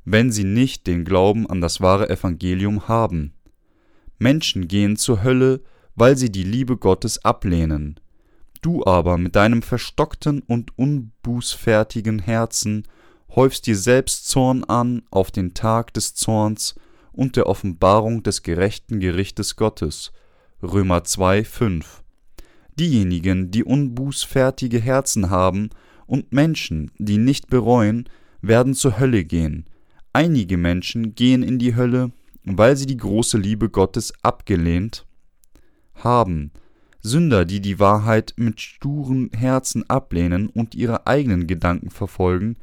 [0.03, 3.33] wenn sie nicht den Glauben an das wahre Evangelium haben.
[4.17, 5.61] Menschen gehen zur Hölle,
[5.95, 7.99] weil sie die Liebe Gottes ablehnen.
[8.65, 12.87] Du aber mit deinem verstockten und unbußfertigen Herzen
[13.35, 16.73] häufst dir selbst Zorn an auf den Tag des Zorns
[17.11, 20.13] und der Offenbarung des gerechten Gerichtes Gottes,
[20.63, 22.01] Römer 2, 5.
[22.79, 25.69] Diejenigen, die unbußfertige Herzen haben
[26.07, 28.09] und Menschen, die nicht bereuen,
[28.41, 29.65] werden zur Hölle gehen.
[30.11, 35.05] Einige Menschen gehen in die Hölle, weil sie die große Liebe Gottes abgelehnt
[35.93, 36.49] haben.
[37.05, 42.57] Sünder, die die Wahrheit mit sturen Herzen ablehnen und ihre eigenen Gedanken verfolgen,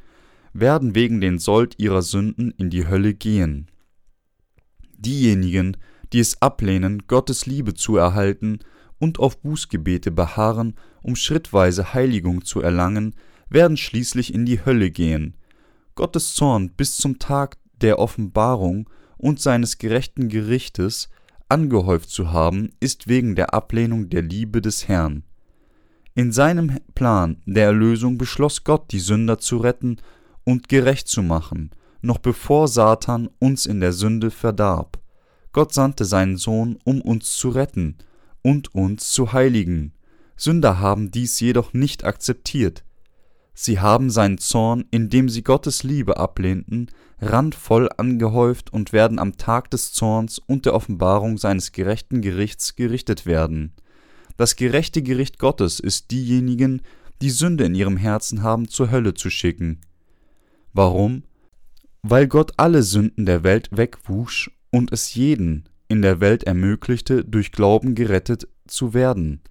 [0.52, 3.70] werden wegen den Sold ihrer Sünden in die Hölle gehen.
[4.98, 5.76] Diejenigen,
[6.12, 8.58] die es ablehnen, Gottes Liebe zu erhalten
[8.98, 13.14] und auf Bußgebete beharren, um schrittweise Heiligung zu erlangen,
[13.48, 15.36] werden schließlich in die Hölle gehen.
[15.94, 21.10] Gottes Zorn bis zum Tag der Offenbarung und seines gerechten Gerichtes
[21.52, 25.22] angehäuft zu haben, ist wegen der Ablehnung der Liebe des Herrn.
[26.14, 29.98] In seinem Plan der Erlösung beschloss Gott, die Sünder zu retten
[30.44, 34.98] und gerecht zu machen, noch bevor Satan uns in der Sünde verdarb.
[35.52, 37.98] Gott sandte seinen Sohn, um uns zu retten
[38.40, 39.92] und uns zu heiligen.
[40.36, 42.82] Sünder haben dies jedoch nicht akzeptiert.
[43.54, 49.70] Sie haben seinen Zorn, indem sie Gottes Liebe ablehnten, randvoll angehäuft und werden am Tag
[49.70, 53.72] des Zorns und der Offenbarung seines gerechten Gerichts gerichtet werden.
[54.36, 56.82] Das gerechte Gericht Gottes ist diejenigen,
[57.20, 59.80] die Sünde in ihrem Herzen haben, zur Hölle zu schicken.
[60.72, 61.22] Warum?
[62.02, 67.52] Weil Gott alle Sünden der Welt wegwusch und es jeden in der Welt ermöglichte, durch
[67.52, 69.42] Glauben gerettet zu werden.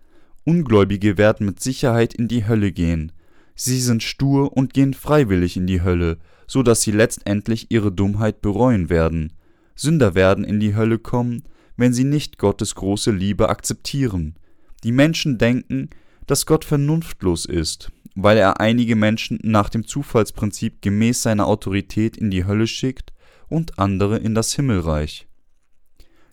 [0.44, 3.12] Ungläubige werden mit Sicherheit in die Hölle gehen.
[3.56, 8.42] Sie sind stur und gehen freiwillig in die Hölle, so dass sie letztendlich ihre Dummheit
[8.42, 9.34] bereuen werden.
[9.76, 11.44] Sünder werden in die Hölle kommen,
[11.78, 14.36] wenn sie nicht Gottes große Liebe akzeptieren.
[14.84, 15.90] Die Menschen denken,
[16.28, 22.32] dass Gott vernunftlos ist, weil er einige Menschen nach dem Zufallsprinzip gemäß seiner Autorität in
[22.32, 23.14] die Hölle schickt
[23.48, 25.28] und andere in das Himmelreich.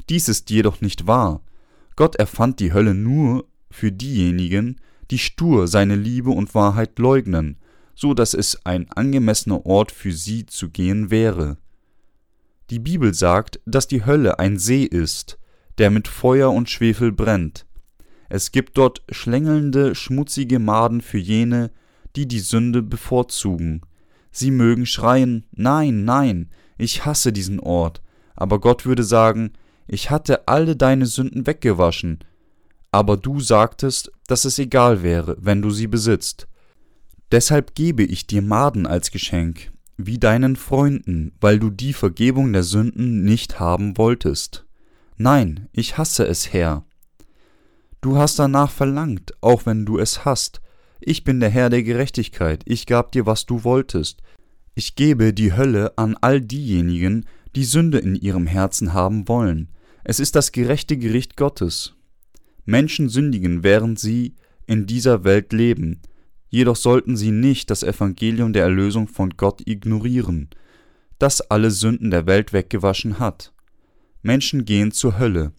[0.08, 1.42] Dies ist jedoch nicht wahr.
[1.96, 7.56] Gott erfand die Hölle nur für diejenigen, die stur seine Liebe und Wahrheit leugnen,
[7.94, 11.58] so dass es ein angemessener Ort für sie zu gehen wäre.
[12.70, 15.38] Die Bibel sagt, dass die Hölle ein See ist,
[15.78, 17.66] der mit Feuer und Schwefel brennt.
[18.28, 21.70] Es gibt dort schlängelnde, schmutzige Maden für jene,
[22.14, 23.80] die die Sünde bevorzugen.
[24.30, 28.02] Sie mögen schreien, nein, nein, ich hasse diesen Ort,
[28.36, 29.52] aber Gott würde sagen,
[29.86, 32.18] ich hatte alle deine Sünden weggewaschen,
[32.90, 36.48] aber du sagtest, dass es egal wäre, wenn du sie besitzt.
[37.30, 42.62] Deshalb gebe ich dir Maden als Geschenk, wie deinen Freunden, weil du die Vergebung der
[42.62, 44.64] Sünden nicht haben wolltest.
[45.16, 46.84] Nein, ich hasse es, Herr.
[48.00, 50.60] Du hast danach verlangt, auch wenn du es hast.
[51.00, 54.22] Ich bin der Herr der Gerechtigkeit, ich gab dir, was du wolltest,
[54.78, 59.70] ich gebe die Hölle an all diejenigen, die Sünde in ihrem Herzen haben wollen.
[60.04, 61.96] Es ist das gerechte Gericht Gottes.
[62.68, 64.34] Menschen sündigen, während sie
[64.66, 66.02] in dieser Welt leben.
[66.50, 70.50] Jedoch sollten sie nicht das Evangelium der Erlösung von Gott ignorieren,
[71.18, 73.54] das alle Sünden der Welt weggewaschen hat.
[74.20, 75.52] Menschen gehen zur Hölle,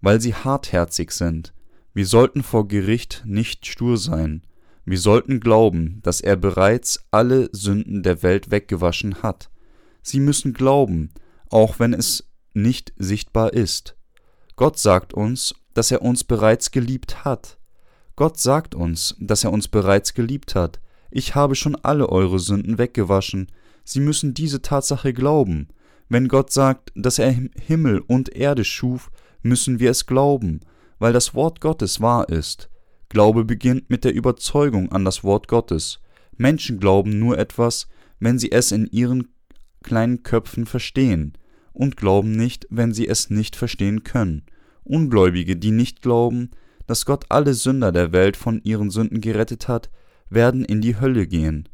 [0.00, 1.54] weil sie hartherzig sind.
[1.94, 4.42] Wir sollten vor Gericht nicht stur sein.
[4.84, 9.48] Wir sollten glauben, dass er bereits alle Sünden der Welt weggewaschen hat.
[10.02, 11.10] Sie müssen glauben,
[11.50, 13.94] auch wenn es nicht sichtbar ist.
[14.56, 17.56] Gott sagt uns, dass er uns bereits geliebt hat.
[18.16, 20.80] Gott sagt uns, dass er uns bereits geliebt hat.
[21.08, 23.46] Ich habe schon alle eure Sünden weggewaschen.
[23.84, 25.68] Sie müssen diese Tatsache glauben.
[26.08, 27.32] Wenn Gott sagt, dass er
[27.64, 29.12] Himmel und Erde schuf,
[29.42, 30.62] müssen wir es glauben,
[30.98, 32.68] weil das Wort Gottes wahr ist.
[33.08, 36.00] Glaube beginnt mit der Überzeugung an das Wort Gottes.
[36.36, 37.86] Menschen glauben nur etwas,
[38.18, 39.28] wenn sie es in ihren
[39.84, 41.34] kleinen Köpfen verstehen,
[41.72, 44.42] und glauben nicht, wenn sie es nicht verstehen können.
[44.88, 46.50] Ungläubige, die nicht glauben,
[46.86, 49.90] dass Gott alle Sünder der Welt von ihren Sünden gerettet hat,
[50.30, 51.68] werden in die Hölle gehen.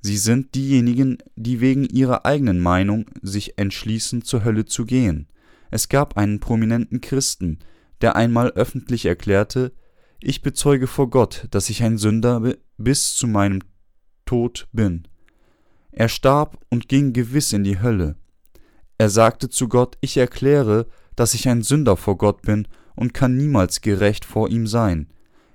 [0.00, 5.28] Sie sind diejenigen, die wegen ihrer eigenen Meinung sich entschließen, zur Hölle zu gehen.
[5.70, 7.60] Es gab einen prominenten Christen,
[8.00, 9.72] der einmal öffentlich erklärte,
[10.20, 13.60] ich bezeuge vor Gott, dass ich ein Sünder bis zu meinem
[14.24, 15.08] Tod bin.
[15.90, 18.16] Er starb und ging gewiss in die Hölle.
[18.98, 23.36] Er sagte zu Gott, ich erkläre, dass ich ein Sünder vor Gott bin und kann
[23.36, 25.08] niemals gerecht vor ihm sein.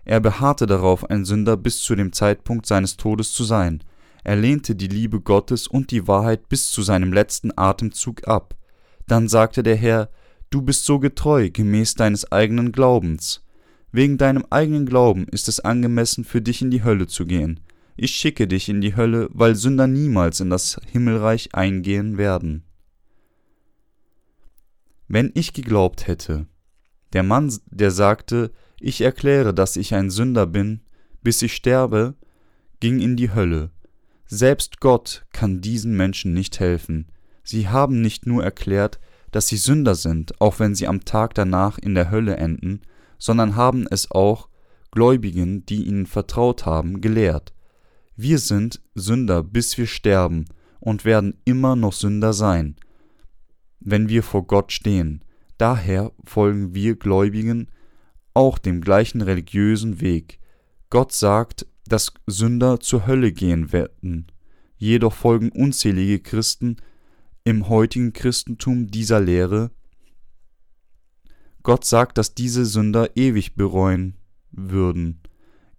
[0.05, 3.83] Er beharrte darauf, ein Sünder bis zu dem Zeitpunkt seines Todes zu sein.
[4.23, 8.55] Er lehnte die Liebe Gottes und die Wahrheit bis zu seinem letzten Atemzug ab.
[9.07, 10.09] Dann sagte der Herr,
[10.49, 13.43] Du bist so getreu gemäß deines eigenen Glaubens.
[13.91, 17.59] Wegen deinem eigenen Glauben ist es angemessen, für dich in die Hölle zu gehen.
[17.97, 22.63] Ich schicke dich in die Hölle, weil Sünder niemals in das Himmelreich eingehen werden.
[25.07, 26.47] Wenn ich geglaubt hätte,
[27.13, 30.81] der Mann, der sagte, ich erkläre, dass ich ein Sünder bin,
[31.23, 32.15] bis ich sterbe,
[32.79, 33.71] ging in die Hölle.
[34.25, 37.07] Selbst Gott kann diesen Menschen nicht helfen.
[37.43, 38.99] Sie haben nicht nur erklärt,
[39.31, 42.81] dass sie Sünder sind, auch wenn sie am Tag danach in der Hölle enden,
[43.17, 44.49] sondern haben es auch
[44.91, 47.53] Gläubigen, die ihnen vertraut haben, gelehrt.
[48.15, 50.45] Wir sind Sünder, bis wir sterben
[50.79, 52.75] und werden immer noch Sünder sein,
[53.79, 55.23] wenn wir vor Gott stehen.
[55.57, 57.67] Daher folgen wir Gläubigen
[58.33, 60.39] auch dem gleichen religiösen Weg.
[60.91, 64.27] Gott sagt, dass Sünder zur Hölle gehen werden.
[64.77, 66.77] Jedoch folgen unzählige Christen
[67.43, 69.71] im heutigen Christentum dieser Lehre.
[71.63, 74.17] Gott sagt, dass diese Sünder ewig bereuen
[74.51, 75.21] würden,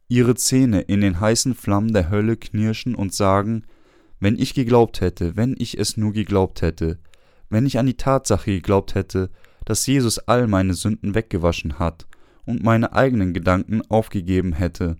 [0.08, 3.64] ihre Zähne in den heißen Flammen der Hölle knirschen und sagen,
[4.18, 6.98] wenn ich geglaubt hätte, wenn ich es nur geglaubt hätte,
[7.50, 9.30] wenn ich an die Tatsache geglaubt hätte,
[9.64, 12.06] dass Jesus all meine Sünden weggewaschen hat
[12.44, 14.96] und meine eigenen Gedanken aufgegeben hätte,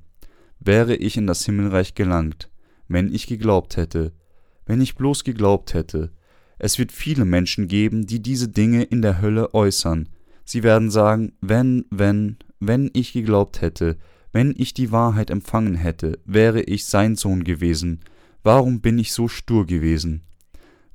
[0.61, 2.51] wäre ich in das Himmelreich gelangt,
[2.89, 4.13] wenn ich geglaubt hätte,
[4.67, 6.13] wenn ich bloß geglaubt hätte.
[6.59, 10.09] Es wird viele Menschen geben, die diese Dinge in der Hölle äußern.
[10.45, 13.97] Sie werden sagen, wenn, wenn, wenn ich geglaubt hätte,
[14.33, 18.01] wenn ich die Wahrheit empfangen hätte, wäre ich sein Sohn gewesen.
[18.43, 20.23] Warum bin ich so stur gewesen?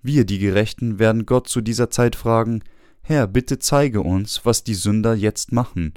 [0.04, 2.62] Wir, die Gerechten, werden Gott zu dieser Zeit fragen,
[3.02, 5.94] Herr, bitte zeige uns, was die Sünder jetzt machen.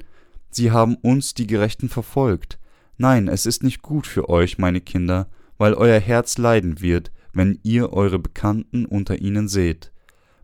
[0.49, 2.57] Sie haben uns, die Gerechten, verfolgt.
[2.97, 7.59] Nein, es ist nicht gut für euch, meine Kinder, weil euer Herz leiden wird, wenn
[7.63, 9.91] ihr eure Bekannten unter ihnen seht.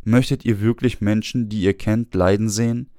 [0.03, 2.89] Möchtet ihr wirklich Menschen, die ihr kennt, leiden sehen?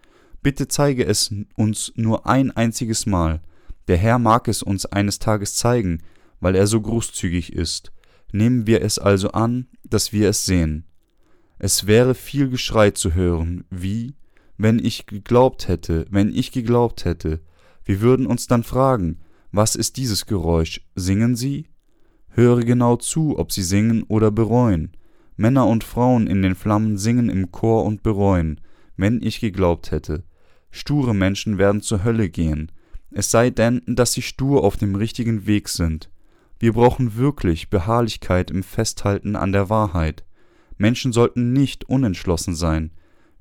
[0.42, 3.42] Bitte zeige es uns nur ein einziges Mal.
[3.86, 6.02] Der Herr mag es uns eines Tages zeigen,
[6.40, 7.92] weil er so großzügig ist.
[8.34, 10.86] Nehmen wir es also an, dass wir es sehen.
[11.60, 14.16] Es wäre viel Geschrei zu hören, wie,
[14.58, 17.42] wenn ich geglaubt hätte, wenn ich geglaubt hätte.
[17.84, 19.20] Wir würden uns dann fragen,
[19.52, 20.80] was ist dieses Geräusch?
[20.96, 21.68] Singen sie?
[22.30, 24.96] Höre genau zu, ob sie singen oder bereuen.
[25.36, 28.60] Männer und Frauen in den Flammen singen im Chor und bereuen,
[28.96, 30.24] wenn ich geglaubt hätte.
[30.72, 32.72] Sture Menschen werden zur Hölle gehen,
[33.12, 36.10] es sei denn, dass sie stur auf dem richtigen Weg sind.
[36.64, 40.24] Wir brauchen wirklich Beharrlichkeit im Festhalten an der Wahrheit.
[40.78, 42.90] Menschen sollten nicht unentschlossen sein.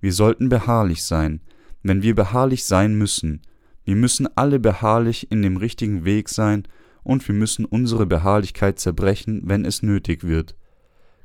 [0.01, 1.39] Wir sollten beharrlich sein,
[1.83, 3.41] wenn wir beharrlich sein müssen.
[3.85, 6.63] Wir müssen alle beharrlich in dem richtigen Weg sein
[7.01, 10.57] und wir müssen unsere Beharrlichkeit zerbrechen, wenn es nötig wird.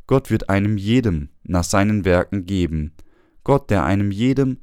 [0.06, 2.92] Gott wird einem jedem nach seinen Werken geben.
[3.42, 4.58] Gott, der einem jedem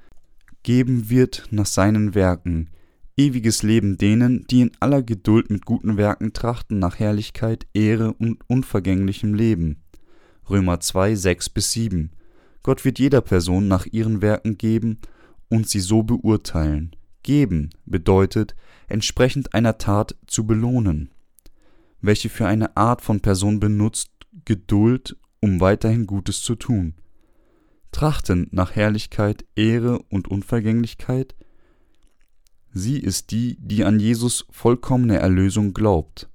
[0.64, 2.70] geben wird nach seinen Werken.
[3.18, 8.40] Ewiges Leben denen, die in aller Geduld mit guten Werken trachten nach Herrlichkeit, Ehre und
[8.48, 9.78] unvergänglichem Leben.
[10.50, 12.12] Römer 2, 6 bis 7.
[12.62, 15.00] Gott wird jeder Person nach ihren Werken geben
[15.50, 16.94] und sie so beurteilen.
[17.24, 18.54] Geben bedeutet,
[18.88, 21.10] entsprechend einer Tat zu belohnen,
[22.02, 24.12] welche für eine Art von Person benutzt
[24.44, 26.96] Geduld, um weiterhin Gutes zu tun.
[27.94, 31.34] Trachten nach Herrlichkeit, Ehre und Unvergänglichkeit
[32.78, 36.28] Sie ist die, die an Jesus vollkommene Erlösung glaubt.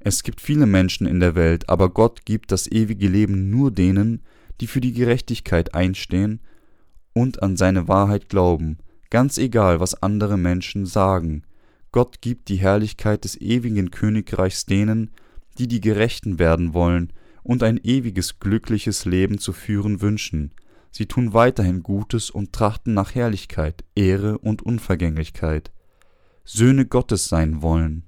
[0.00, 4.22] Es gibt viele Menschen in der Welt, aber Gott gibt das ewige Leben nur denen,
[4.60, 6.40] die für die Gerechtigkeit einstehen
[7.12, 11.44] und an seine Wahrheit glauben, ganz egal, was andere Menschen sagen.
[11.92, 15.12] Gott gibt die Herrlichkeit des ewigen Königreichs denen,
[15.58, 17.12] die die Gerechten werden wollen
[17.44, 20.50] und ein ewiges glückliches Leben zu führen wünschen.
[20.90, 25.70] Sie tun weiterhin Gutes und trachten nach Herrlichkeit, Ehre und Unvergänglichkeit.
[26.44, 28.04] Söhne Gottes sein wollen.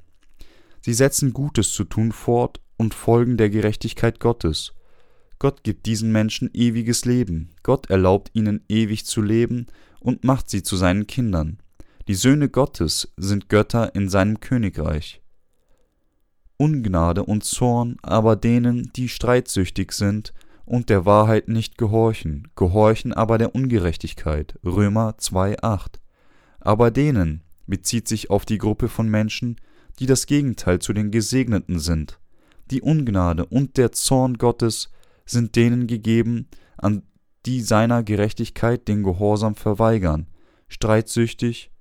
[0.80, 4.72] Sie setzen Gutes zu tun fort und folgen der Gerechtigkeit Gottes.
[5.38, 7.50] Gott gibt diesen Menschen ewiges Leben.
[7.62, 9.66] Gott erlaubt ihnen ewig zu leben
[10.00, 11.58] und macht sie zu seinen Kindern.
[12.08, 15.22] Die Söhne Gottes sind Götter in seinem Königreich.
[16.56, 20.34] Ungnade und Zorn aber denen, die streitsüchtig sind
[20.70, 24.56] und der Wahrheit nicht gehorchen, gehorchen aber der Ungerechtigkeit.
[24.64, 25.98] Römer 2,8.
[26.60, 29.56] Aber denen bezieht sich auf die Gruppe von Menschen,
[29.98, 32.20] die das Gegenteil zu den Gesegneten sind.
[32.70, 34.92] Die Ungnade und der Zorn Gottes
[35.26, 36.46] sind denen gegeben,
[36.76, 37.02] an
[37.46, 40.28] die seiner Gerechtigkeit den Gehorsam verweigern,
[40.68, 41.72] streitsüchtig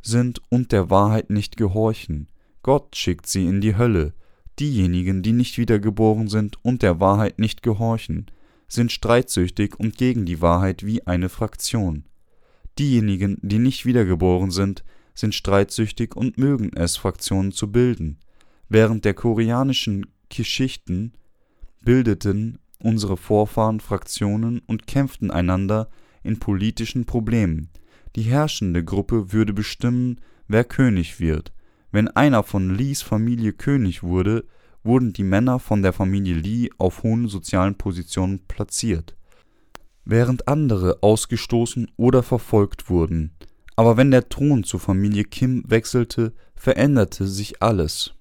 [0.00, 2.28] sind und der Wahrheit nicht gehorchen.
[2.62, 4.14] Gott schickt sie in die Hölle,
[4.60, 8.26] Diejenigen, die nicht wiedergeboren sind und der Wahrheit nicht gehorchen,
[8.68, 12.04] sind streitsüchtig und gegen die Wahrheit wie eine Fraktion.
[12.78, 14.84] Diejenigen, die nicht wiedergeboren sind,
[15.14, 18.18] sind streitsüchtig und mögen es, Fraktionen zu bilden.
[18.68, 21.12] Während der koreanischen Geschichten
[21.80, 25.88] bildeten unsere Vorfahren Fraktionen und kämpften einander
[26.22, 27.70] in politischen Problemen.
[28.16, 31.52] Die herrschende Gruppe würde bestimmen, wer König wird,
[31.94, 34.44] wenn einer von Lees Familie König wurde,
[34.82, 39.16] wurden die Männer von der Familie Lee auf hohen sozialen Positionen platziert,
[40.04, 43.36] während andere ausgestoßen oder verfolgt wurden.
[43.76, 48.14] Aber wenn der Thron zur Familie Kim wechselte, veränderte sich alles.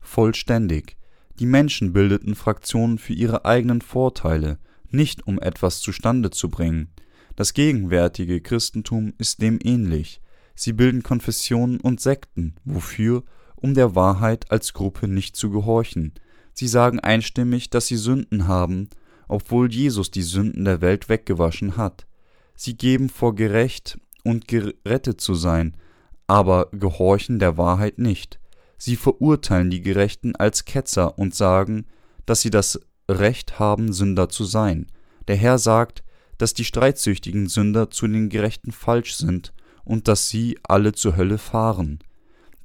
[0.00, 0.96] Vollständig.
[1.38, 4.58] Die Menschen bildeten Fraktionen für ihre eigenen Vorteile,
[4.90, 6.88] nicht um etwas zustande zu bringen.
[7.36, 10.20] Das gegenwärtige Christentum ist dem ähnlich.
[10.62, 12.54] Sie bilden Konfessionen und Sekten.
[12.66, 13.24] Wofür?
[13.56, 16.12] Um der Wahrheit als Gruppe nicht zu gehorchen.
[16.52, 18.90] Sie sagen einstimmig, dass sie Sünden haben,
[19.26, 22.06] obwohl Jesus die Sünden der Welt weggewaschen hat.
[22.54, 25.78] Sie geben vor, gerecht und gerettet zu sein,
[26.26, 28.38] aber gehorchen der Wahrheit nicht.
[28.76, 31.86] Sie verurteilen die Gerechten als Ketzer und sagen,
[32.26, 32.78] dass sie das
[33.10, 34.88] Recht haben, Sünder zu sein.
[35.26, 36.04] Der Herr sagt,
[36.36, 39.54] dass die streitsüchtigen Sünder zu den Gerechten falsch sind
[39.84, 42.00] und dass sie alle zur Hölle fahren.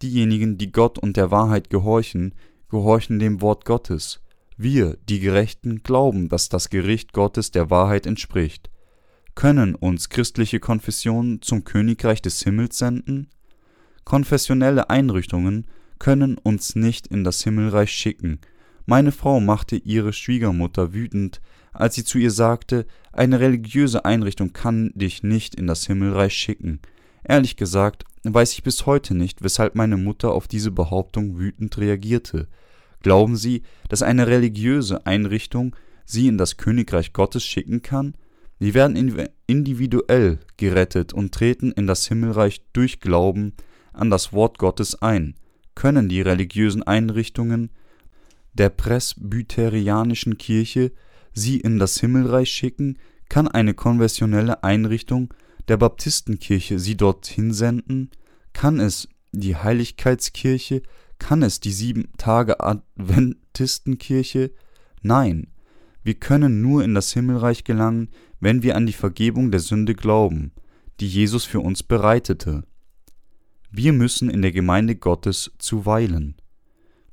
[0.01, 2.33] Diejenigen, die Gott und der Wahrheit gehorchen,
[2.69, 4.21] gehorchen dem Wort Gottes.
[4.57, 8.69] Wir, die Gerechten, glauben, dass das Gericht Gottes der Wahrheit entspricht.
[9.35, 13.27] Können uns christliche Konfessionen zum Königreich des Himmels senden?
[14.05, 15.65] Konfessionelle Einrichtungen
[15.99, 18.39] können uns nicht in das Himmelreich schicken.
[18.85, 21.41] Meine Frau machte ihre Schwiegermutter wütend,
[21.73, 26.79] als sie zu ihr sagte, eine religiöse Einrichtung kann dich nicht in das Himmelreich schicken.
[27.27, 32.47] Ehrlich gesagt weiß ich bis heute nicht, weshalb meine Mutter auf diese Behauptung wütend reagierte.
[33.01, 38.15] Glauben Sie, dass eine religiöse Einrichtung Sie in das Königreich Gottes schicken kann?
[38.59, 43.53] Sie werden individuell gerettet und treten in das Himmelreich durch Glauben
[43.93, 45.35] an das Wort Gottes ein.
[45.75, 47.69] Können die religiösen Einrichtungen
[48.53, 50.93] der presbyterianischen Kirche
[51.33, 52.97] sie in das Himmelreich schicken?
[53.29, 55.33] Kann eine konversionelle Einrichtung
[55.67, 58.11] der Baptistenkirche sie dorthin senden?
[58.53, 60.81] Kann es die Heiligkeitskirche?
[61.19, 64.51] Kann es die sieben Tage Adventistenkirche?
[65.01, 65.47] Nein,
[66.03, 68.09] wir können nur in das Himmelreich gelangen,
[68.39, 70.51] wenn wir an die Vergebung der Sünde glauben,
[70.99, 72.63] die Jesus für uns bereitete.
[73.71, 76.35] Wir müssen in der Gemeinde Gottes zuweilen.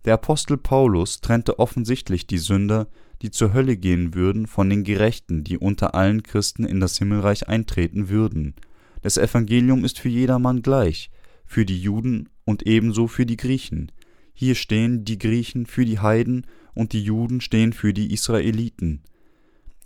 [0.04, 2.88] Der Apostel Paulus trennte offensichtlich die Sünder,
[3.22, 7.48] die zur Hölle gehen würden, von den Gerechten, die unter allen Christen in das Himmelreich
[7.48, 8.54] eintreten würden.
[9.02, 11.10] Das Evangelium ist für jedermann gleich,
[11.46, 13.92] für die Juden und ebenso für die Griechen.
[14.34, 19.02] Hier stehen die Griechen für die Heiden und die Juden stehen für die Israeliten.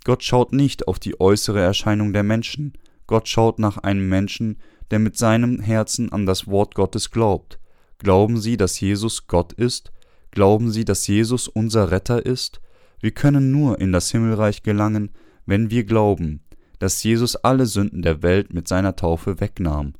[0.03, 2.73] Gott schaut nicht auf die äußere Erscheinung der Menschen,
[3.05, 4.57] Gott schaut nach einem Menschen,
[4.89, 7.59] der mit seinem Herzen an das Wort Gottes glaubt.
[7.99, 9.91] Glauben Sie, dass Jesus Gott ist?
[10.37, 12.61] Glauben Sie, dass Jesus unser Retter ist?
[12.99, 15.09] Wir können nur in das Himmelreich gelangen,
[15.47, 16.41] wenn wir glauben,
[16.77, 19.95] dass Jesus alle Sünden der Welt mit seiner Taufe wegnahm.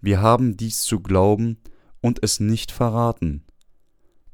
[0.00, 1.58] Wir haben dies zu glauben
[2.00, 3.42] und es nicht verraten.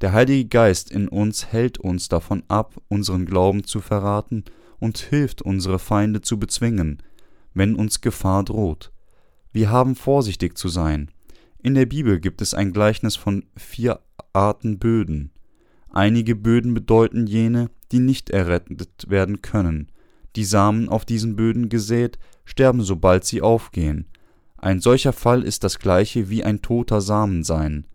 [0.01, 4.43] Der Heilige Geist in uns hält uns davon ab, unseren Glauben zu verraten
[4.77, 7.01] und hilft unsere Feinde zu bezwingen,
[7.55, 8.91] wenn uns Gefahr droht.
[9.51, 11.09] Wir haben vorsichtig zu sein.
[11.63, 14.01] In der Bibel gibt es ein Gleichnis von vier
[14.33, 15.31] Arten Böden.
[15.89, 19.91] Einige Böden bedeuten jene, die nicht errettet werden können.
[20.37, 24.07] Die Samen auf diesen Böden gesät, sterben sobald sie aufgehen.
[24.57, 27.85] Ein solcher Fall ist das gleiche wie ein toter Samen sein.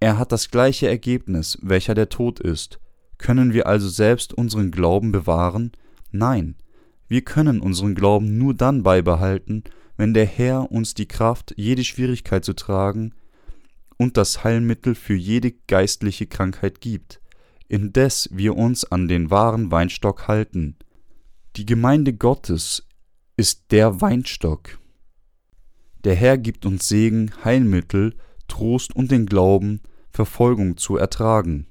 [0.00, 2.78] Er hat das gleiche Ergebnis, welcher der Tod ist.
[3.16, 5.72] Können wir also selbst unseren Glauben bewahren?
[6.10, 6.56] Nein.
[7.08, 9.64] Wir können unseren Glauben nur dann beibehalten,
[9.96, 13.14] wenn der Herr uns die Kraft, jede Schwierigkeit zu tragen
[13.96, 17.20] und das Heilmittel für jede geistliche Krankheit gibt,
[17.68, 20.76] indes wir uns an den wahren Weinstock halten.
[21.56, 22.86] Die Gemeinde Gottes
[23.36, 24.78] ist der Weinstock.
[26.04, 28.14] Der Herr gibt uns Segen, Heilmittel,
[28.48, 29.80] Trost und den Glauben,
[30.10, 31.66] Verfolgung zu ertragen,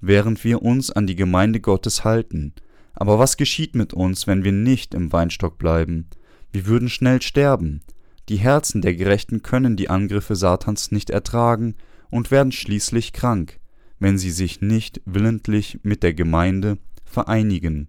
[0.00, 2.54] während wir uns an die Gemeinde Gottes halten.
[2.94, 6.08] Aber was geschieht mit uns, wenn wir nicht im Weinstock bleiben?
[6.50, 7.82] Wir würden schnell sterben.
[8.28, 11.76] Die Herzen der Gerechten können die Angriffe Satans nicht ertragen
[12.10, 13.60] und werden schließlich krank,
[13.98, 17.88] wenn sie sich nicht willentlich mit der Gemeinde vereinigen.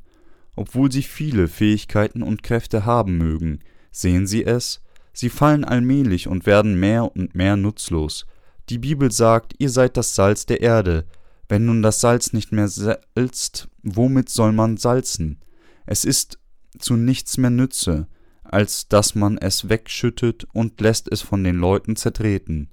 [0.55, 3.59] Obwohl sie viele Fähigkeiten und Kräfte haben mögen,
[3.91, 4.81] sehen sie es,
[5.13, 8.25] sie fallen allmählich und werden mehr und mehr nutzlos.
[8.69, 11.05] Die Bibel sagt, ihr seid das Salz der Erde.
[11.49, 15.39] Wenn nun das Salz nicht mehr salzt, womit soll man salzen?
[15.85, 16.39] Es ist
[16.77, 18.07] zu nichts mehr Nütze,
[18.51, 22.69] als dass man es wegschüttet und lässt es von den Leuten zertreten.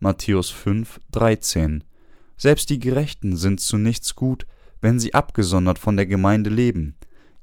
[0.00, 1.84] Matthäus 5, 13.
[2.36, 4.46] Selbst die Gerechten sind zu nichts gut,
[4.80, 6.94] wenn sie abgesondert von der Gemeinde leben.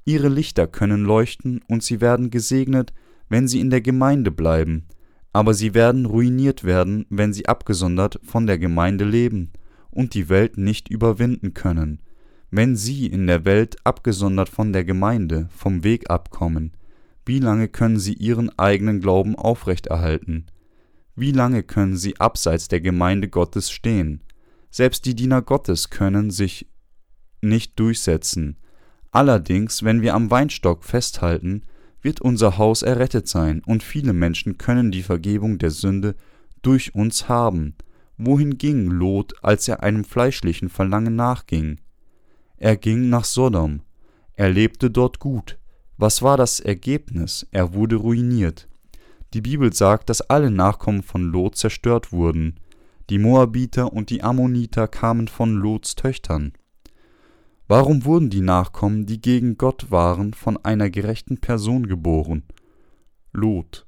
[0.05, 2.93] Ihre Lichter können leuchten und sie werden gesegnet,
[3.29, 4.88] wenn sie in der Gemeinde bleiben,
[5.34, 9.51] aber sie werden ruiniert werden, wenn sie abgesondert von der Gemeinde leben
[9.89, 11.99] und die Welt nicht überwinden können,
[12.49, 16.73] wenn sie in der Welt abgesondert von der Gemeinde vom Weg abkommen,
[17.26, 20.47] wie lange können sie ihren eigenen Glauben aufrechterhalten?
[21.15, 24.24] Wie lange können sie abseits der Gemeinde Gottes stehen?
[24.69, 26.67] Selbst die Diener Gottes können sich
[27.41, 28.57] nicht durchsetzen.
[29.11, 31.63] Allerdings, wenn wir am Weinstock festhalten,
[32.01, 36.15] wird unser Haus errettet sein, und viele Menschen können die Vergebung der Sünde
[36.61, 37.76] durch uns haben.
[38.17, 41.80] Wohin ging Lot, als er einem fleischlichen Verlangen nachging?
[42.57, 43.82] Er ging nach Sodom.
[44.34, 45.59] Er lebte dort gut.
[46.02, 47.45] Was war das Ergebnis?
[47.52, 48.68] Er wurde ruiniert.
[49.36, 52.60] Die Bibel sagt, dass alle Nachkommen von Lot zerstört wurden.
[53.12, 56.54] Die Moabiter und die Ammoniter kamen von Lots Töchtern.
[57.68, 62.45] Warum wurden die Nachkommen, die gegen Gott waren, von einer gerechten Person geboren?
[63.32, 63.86] Lot.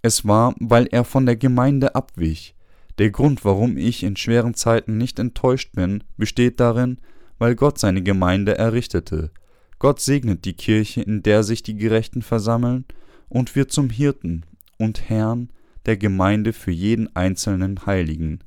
[0.00, 2.54] Es war, weil er von der Gemeinde abwich.
[2.96, 6.96] Der Grund, warum ich in schweren Zeiten nicht enttäuscht bin, besteht darin,
[7.38, 9.32] weil Gott seine Gemeinde errichtete.
[9.80, 12.84] Gott segnet die Kirche, in der sich die Gerechten versammeln,
[13.30, 14.44] und wird zum Hirten
[14.78, 15.48] und Herrn
[15.86, 18.40] der Gemeinde für jeden einzelnen Heiligen.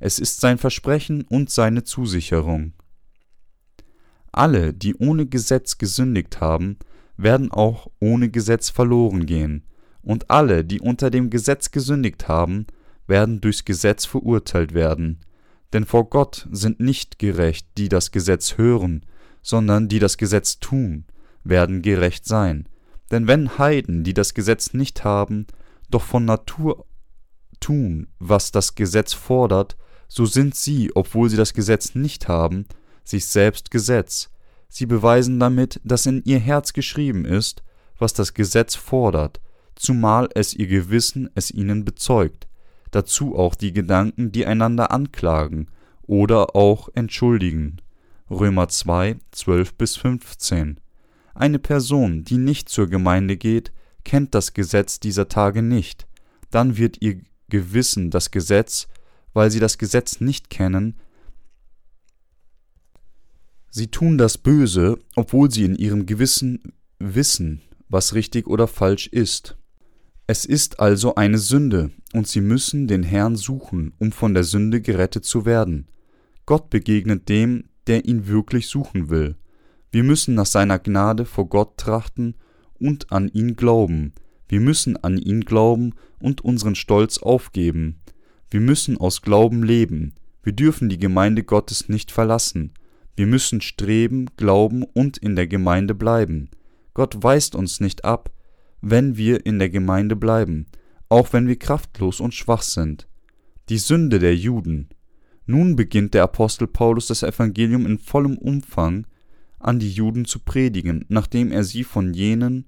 [0.00, 2.72] Es ist sein Versprechen und seine Zusicherung.
[4.32, 6.78] Alle, die ohne Gesetz gesündigt haben,
[7.18, 9.64] werden auch ohne Gesetz verloren gehen,
[10.00, 12.66] und alle, die unter dem Gesetz gesündigt haben,
[13.06, 15.20] werden durchs Gesetz verurteilt werden.
[15.74, 19.04] Denn vor Gott sind nicht gerecht, die das Gesetz hören,
[19.42, 21.04] sondern die das Gesetz tun,
[21.44, 22.68] werden gerecht sein.
[23.10, 25.46] Denn wenn Heiden, die das Gesetz nicht haben,
[25.90, 26.84] doch von Natur
[27.60, 29.76] tun, was das Gesetz fordert,
[30.08, 32.66] so sind sie, obwohl sie das Gesetz nicht haben,
[33.04, 34.30] sich selbst Gesetz.
[34.68, 37.62] Sie beweisen damit, dass in ihr Herz geschrieben ist,
[37.98, 39.40] was das Gesetz fordert,
[39.74, 42.48] zumal es ihr Gewissen es ihnen bezeugt,
[42.90, 45.68] dazu auch die Gedanken, die einander anklagen
[46.02, 47.80] oder auch entschuldigen.
[48.30, 50.80] Römer 2, 12 bis 15.
[51.34, 53.72] Eine Person, die nicht zur Gemeinde geht,
[54.04, 56.06] kennt das Gesetz dieser Tage nicht.
[56.50, 58.88] Dann wird ihr Gewissen das Gesetz,
[59.32, 60.96] weil sie das Gesetz nicht kennen,
[63.70, 69.56] Sie tun das Böse, obwohl sie in ihrem Gewissen wissen, was richtig oder falsch ist.
[70.26, 74.80] Es ist also eine Sünde, und sie müssen den Herrn suchen, um von der Sünde
[74.80, 75.86] gerettet zu werden.
[76.44, 79.36] Gott begegnet dem, der ihn wirklich suchen will.
[79.90, 82.34] Wir müssen nach seiner Gnade vor Gott trachten
[82.78, 84.12] und an ihn glauben.
[84.48, 88.00] Wir müssen an ihn glauben und unseren Stolz aufgeben.
[88.50, 90.14] Wir müssen aus Glauben leben.
[90.42, 92.72] Wir dürfen die Gemeinde Gottes nicht verlassen.
[93.16, 96.50] Wir müssen streben, glauben und in der Gemeinde bleiben.
[96.94, 98.30] Gott weist uns nicht ab,
[98.80, 100.66] wenn wir in der Gemeinde bleiben,
[101.08, 103.08] auch wenn wir kraftlos und schwach sind.
[103.68, 104.88] Die Sünde der Juden.
[105.50, 109.06] Nun beginnt der Apostel Paulus das Evangelium in vollem Umfang
[109.58, 112.66] an die Juden zu predigen, nachdem er sie von jenen,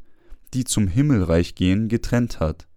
[0.54, 2.68] die zum Himmelreich gehen, getrennt hat.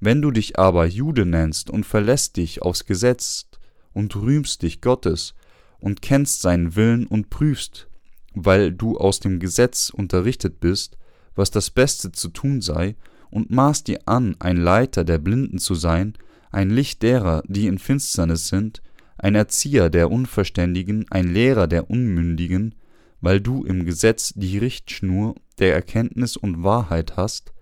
[0.00, 3.48] Wenn du dich aber Jude nennst und verlässt dich aufs Gesetz
[3.94, 5.32] und rühmst dich Gottes
[5.80, 7.88] und kennst seinen Willen und prüfst,
[8.34, 10.98] weil du aus dem Gesetz unterrichtet bist,
[11.34, 12.96] was das Beste zu tun sei,
[13.30, 16.18] und maßt dir an, ein Leiter der Blinden zu sein,
[16.50, 18.82] ein Licht derer, die in Finsternis sind,
[19.18, 22.74] ein Erzieher der Unverständigen, ein Lehrer der Unmündigen,
[23.20, 27.52] weil du im Gesetz die Richtschnur der Erkenntnis und Wahrheit hast,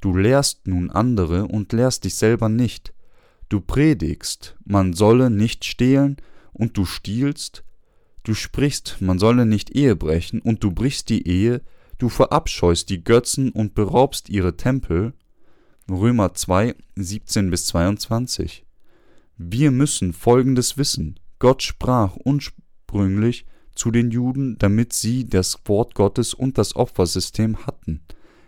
[0.00, 2.94] du lehrst nun andere und lehrst dich selber nicht,
[3.50, 6.16] du predigst, man solle nicht stehlen,
[6.54, 7.64] und du stiehlst,
[8.24, 11.62] du sprichst, man solle nicht Ehe brechen, und du brichst die Ehe,
[11.98, 15.12] du verabscheust die Götzen und beraubst ihre Tempel.
[15.90, 18.64] Römer 2, 17 bis 22.
[19.36, 21.18] Wir müssen Folgendes wissen.
[21.38, 28.02] Gott sprach ursprünglich zu den Juden, damit sie das Wort Gottes und das Opfersystem hatten.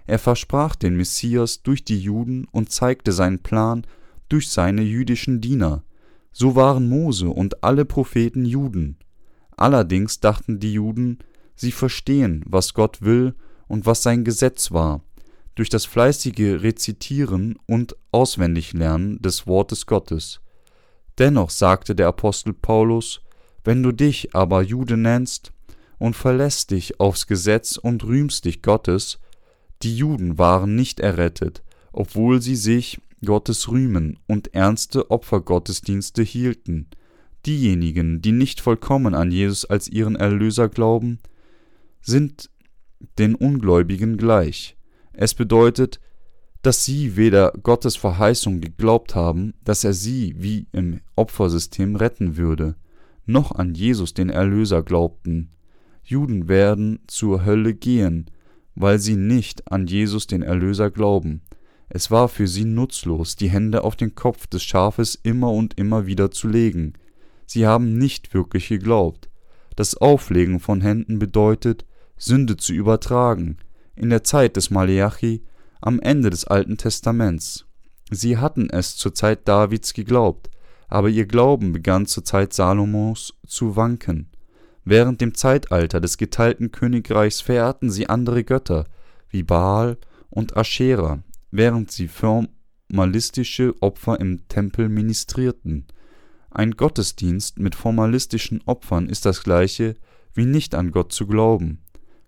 [0.07, 3.87] Er versprach den Messias durch die Juden und zeigte seinen Plan
[4.29, 5.83] durch seine jüdischen Diener.
[6.33, 8.99] So waren Mose und alle Propheten Juden.
[9.57, 11.19] Allerdings dachten die Juden,
[11.55, 13.35] sie verstehen, was Gott will
[13.69, 15.03] und was sein Gesetz war,
[15.55, 20.41] durch das fleißige Rezitieren und Auswendiglernen des Wortes Gottes.
[21.19, 23.21] Dennoch sagte der Apostel Paulus,
[23.63, 25.53] wenn du dich aber Jude nennst
[25.99, 29.21] und verlässt dich aufs Gesetz und rühmst dich Gottes,
[29.83, 31.63] die Juden waren nicht errettet,
[31.93, 36.89] obwohl sie sich Gottes rühmen und ernste Opfergottesdienste hielten.
[37.47, 41.19] Diejenigen, die nicht vollkommen an Jesus als ihren Erlöser glauben,
[42.01, 42.51] sind
[43.19, 44.77] den Ungläubigen gleich.
[45.13, 46.01] Es bedeutet,
[46.65, 52.75] dass sie weder Gottes Verheißung geglaubt haben, dass er sie wie im Opfersystem retten würde,
[53.27, 55.51] noch an Jesus den Erlöser glaubten.
[56.03, 58.31] Juden werden zur Hölle gehen,
[58.75, 61.43] weil sie nicht an Jesus den Erlöser glauben.
[61.91, 66.07] Es war für sie nutzlos, die Hände auf den Kopf des Schafes immer und immer
[66.07, 66.95] wieder zu legen.
[67.45, 69.29] Sie haben nicht wirklich geglaubt.
[69.77, 71.85] Das Auflegen von Händen bedeutet,
[72.17, 73.59] Sünde zu übertragen.
[73.97, 75.43] In der Zeit des Maleachi
[75.85, 77.67] am Ende des Alten Testaments.
[78.11, 80.49] Sie hatten es zur Zeit Davids geglaubt,
[80.89, 84.31] aber ihr Glauben begann zur Zeit Salomos zu wanken.
[84.85, 88.87] Während dem Zeitalter des geteilten Königreichs verehrten sie andere Götter
[89.29, 89.99] wie Baal
[90.31, 95.87] und Aschera, während sie formalistische Opfer im Tempel ministrierten.
[96.51, 99.97] Ein Gottesdienst mit formalistischen Opfern ist das gleiche
[100.33, 101.83] wie nicht an Gott zu glauben.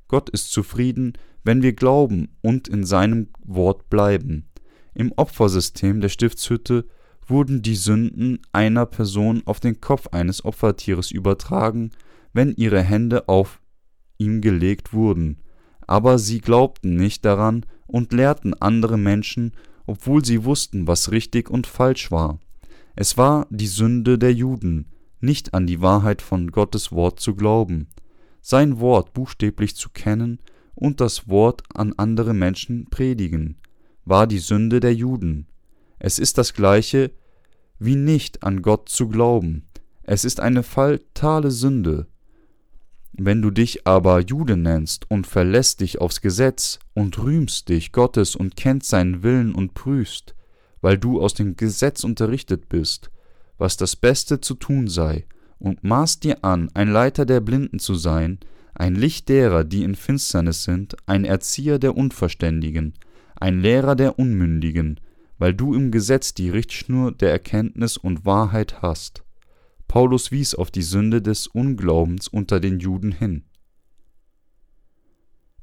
[0.09, 1.15] Gott ist zufrieden,
[1.47, 4.49] wenn wir glauben und in seinem Wort bleiben.
[4.95, 6.87] Im Opfersystem der Stiftshütte
[7.29, 11.93] wurden die Sünden einer Person auf den Kopf eines Opfertieres übertragen,
[12.33, 13.61] wenn ihre Hände auf
[14.19, 15.39] ihm gelegt wurden.
[15.87, 19.53] Aber sie glaubten nicht daran und lehrten andere Menschen,
[19.87, 22.41] obwohl sie wussten, was richtig und falsch war.
[22.97, 24.87] Es war die Sünde der Juden,
[25.21, 27.87] nicht an die Wahrheit von Gottes Wort zu glauben,
[28.41, 30.41] sein Wort buchstäblich zu kennen
[30.77, 33.57] und das Wort an andere Menschen predigen,
[34.05, 35.49] war die Sünde der Juden.
[35.99, 37.11] Es ist das gleiche
[37.79, 39.69] wie nicht an Gott zu glauben.
[40.03, 42.07] Es ist eine fatale Sünde.
[43.13, 48.37] Wenn du dich aber Jude nennst und verlässt dich aufs Gesetz und rühmst dich Gottes
[48.37, 50.35] und kennst seinen Willen und prüfst,
[50.81, 53.11] weil du aus dem Gesetz unterrichtet bist,
[53.59, 55.27] was das Beste zu tun sei,
[55.59, 58.39] und maßt dir an, ein Leiter der Blinden zu sein,
[58.77, 62.95] ein Licht derer, die in Finsternis sind, ein Erzieher der Unverständigen,
[63.35, 65.01] ein Lehrer der Unmündigen,
[65.39, 69.25] weil du im Gesetz die Richtschnur der Erkenntnis und Wahrheit hast.
[69.89, 73.45] Paulus wies auf die Sünde des Unglaubens unter den Juden hin.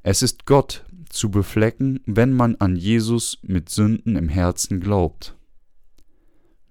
[0.02, 5.36] Es ist Gott zu beflecken, wenn man an Jesus mit Sünden im Herzen glaubt.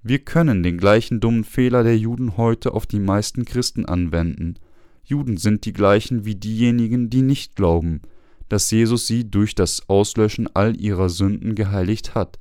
[0.01, 4.55] Wir können den gleichen dummen Fehler der Juden heute auf die meisten Christen anwenden,
[5.03, 8.01] Juden sind die gleichen wie diejenigen, die nicht glauben,
[8.49, 12.39] dass Jesus sie durch das Auslöschen all ihrer Sünden geheiligt hat.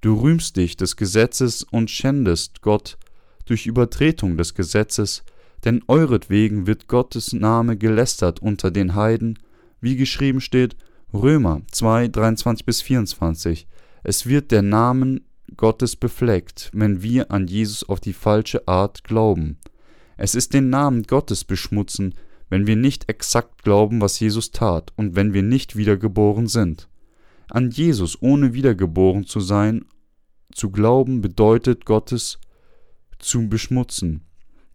[0.00, 2.98] Du rühmst dich des Gesetzes und schändest Gott
[3.46, 5.22] durch Übertretung des Gesetzes,
[5.64, 9.38] denn euretwegen wird Gottes Name gelästert unter den Heiden,
[9.80, 10.76] wie geschrieben steht,
[11.12, 13.66] Römer 2, 23 bis 24.
[14.02, 15.24] Es wird der Namen
[15.56, 19.58] Gottes befleckt, wenn wir an Jesus auf die falsche Art glauben.
[20.16, 22.14] Es ist den Namen Gottes beschmutzen,
[22.48, 26.88] wenn wir nicht exakt glauben, was Jesus tat und wenn wir nicht wiedergeboren sind.
[27.50, 29.84] An Jesus ohne wiedergeboren zu sein,
[30.52, 32.38] zu glauben, bedeutet Gottes
[33.18, 34.22] zu beschmutzen.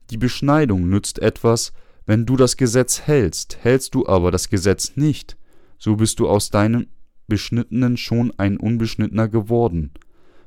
[0.09, 1.73] Die Beschneidung nützt etwas,
[2.05, 5.37] wenn du das Gesetz hältst, hältst du aber das Gesetz nicht,
[5.77, 6.87] so bist du aus deinem
[7.27, 9.91] Beschnittenen schon ein Unbeschnittener geworden.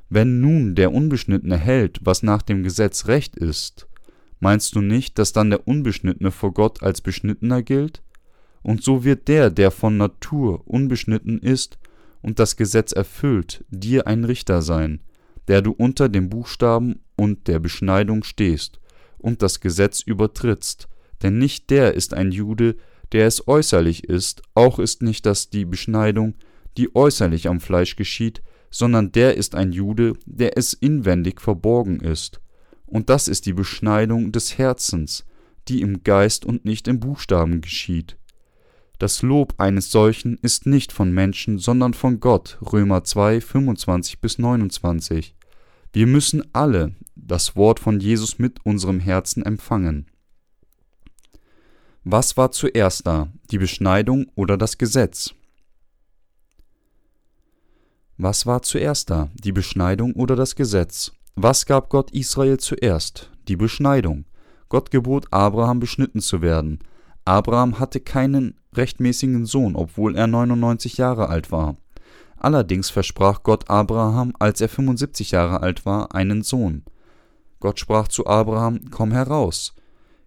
[0.09, 3.87] Wenn nun der Unbeschnittene hält, was nach dem Gesetz recht ist,
[4.39, 8.01] meinst du nicht, dass dann der Unbeschnittene vor Gott als Beschnittener gilt?
[8.61, 11.77] Und so wird der, der von Natur unbeschnitten ist
[12.21, 15.01] und das Gesetz erfüllt, dir ein Richter sein,
[15.47, 18.79] der du unter dem Buchstaben und der Beschneidung stehst
[19.17, 20.87] und das Gesetz übertrittst,
[21.21, 22.75] denn nicht der ist ein Jude,
[23.11, 26.35] der es äußerlich ist, auch ist nicht das die Beschneidung,
[26.77, 32.41] die äußerlich am Fleisch geschieht, sondern der ist ein Jude, der es inwendig verborgen ist.
[32.85, 35.25] Und das ist die Beschneidung des Herzens,
[35.67, 38.17] die im Geist und nicht im Buchstaben geschieht.
[38.99, 42.57] Das Lob eines solchen ist nicht von Menschen, sondern von Gott.
[42.61, 45.35] Römer 2, 25 bis 29.
[45.91, 50.07] Wir müssen alle das Wort von Jesus mit unserem Herzen empfangen.
[52.03, 55.33] Was war zuerst da, die Beschneidung oder das Gesetz?
[58.17, 61.11] Was war zuerst da, die Beschneidung oder das Gesetz?
[61.37, 63.29] Was gab Gott Israel zuerst?
[63.49, 64.23] Die Beschneidung.
[64.69, 66.79] Gott gebot Abraham beschnitten zu werden.
[67.25, 71.75] Abraham hatte keinen rechtmäßigen Sohn, obwohl er 99 Jahre alt war.
[72.37, 76.83] Allerdings versprach Gott Abraham, als er 75 Jahre alt war, einen Sohn.
[77.59, 79.75] Gott sprach zu Abraham: Komm heraus,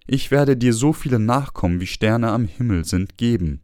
[0.07, 3.63] ich werde dir so viele Nachkommen wie Sterne am Himmel sind geben.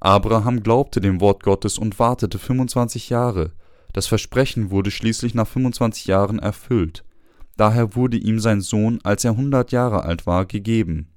[0.00, 3.52] Abraham glaubte dem Wort Gottes und wartete 25 Jahre.
[3.92, 7.04] Das Versprechen wurde schließlich nach 25 Jahren erfüllt.
[7.56, 11.08] Daher wurde ihm sein Sohn, als er 100 Jahre alt war, gegeben.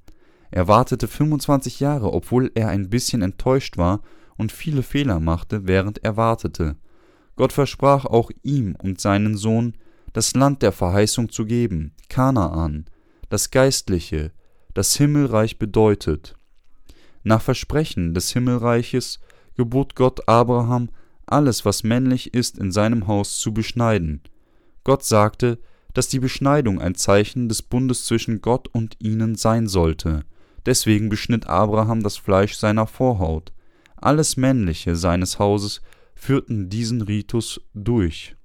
[0.51, 4.01] Er wartete 25 Jahre, obwohl er ein bisschen enttäuscht war
[4.37, 6.75] und viele Fehler machte, während er wartete.
[7.35, 9.73] Gott versprach auch ihm und seinen Sohn,
[10.13, 12.85] das Land der Verheißung zu geben, Kanaan,
[13.29, 14.31] das Geistliche,
[14.73, 16.35] das Himmelreich bedeutet.
[17.23, 19.19] Nach Versprechen des Himmelreiches
[19.55, 20.89] gebot Gott Abraham,
[21.27, 24.21] alles, was männlich ist, in seinem Haus zu beschneiden.
[24.83, 25.59] Gott sagte,
[25.93, 30.25] dass die Beschneidung ein Zeichen des Bundes zwischen Gott und ihnen sein sollte.
[30.65, 33.53] Deswegen beschnitt Abraham das Fleisch seiner Vorhaut.
[33.95, 35.81] Alles Männliche seines Hauses
[36.15, 38.35] führten diesen Ritus durch.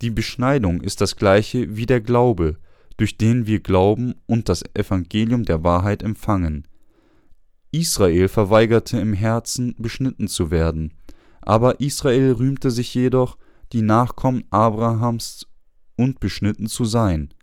[0.00, 2.58] Die Beschneidung ist das gleiche wie der Glaube,
[2.96, 6.68] durch den wir glauben und das Evangelium der Wahrheit empfangen.
[7.74, 10.92] Israel verweigerte im Herzen, beschnitten zu werden,
[11.42, 13.36] aber Israel rühmte sich jedoch,
[13.72, 15.46] die Nachkommen Abrahams
[15.96, 17.34] und beschnitten zu sein.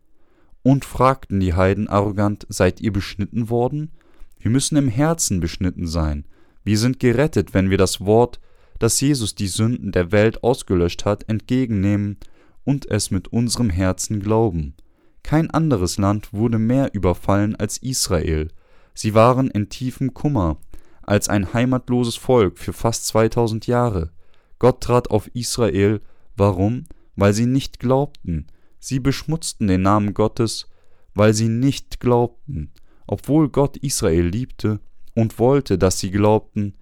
[0.63, 3.91] Und fragten die Heiden arrogant, seid ihr beschnitten worden?
[4.39, 6.25] Wir müssen im Herzen beschnitten sein.
[6.63, 8.39] Wir sind gerettet, wenn wir das Wort,
[8.79, 12.17] dass Jesus die Sünden der Welt ausgelöscht hat, entgegennehmen
[12.63, 14.75] und es mit unserem Herzen glauben.
[15.23, 18.47] Kein anderes Land wurde mehr überfallen als Israel.
[18.93, 20.57] Sie waren in tiefem Kummer,
[21.01, 24.11] als ein heimatloses Volk für fast 2000 Jahre.
[24.59, 26.01] Gott trat auf Israel.
[26.35, 26.85] Warum?
[27.15, 28.47] Weil sie nicht glaubten.
[28.79, 30.67] Sie beschmutzten den Namen Gottes,
[31.13, 32.71] weil sie nicht glaubten,
[33.07, 34.79] obwohl Gott Israel liebte
[35.15, 36.75] und wollte, dass sie glaubten,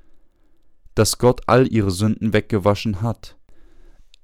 [0.96, 3.38] dass Gott all ihre Sünden weggewaschen hat.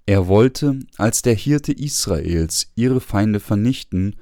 [0.05, 4.15] Er wollte als der Hirte Israels ihre Feinde vernichten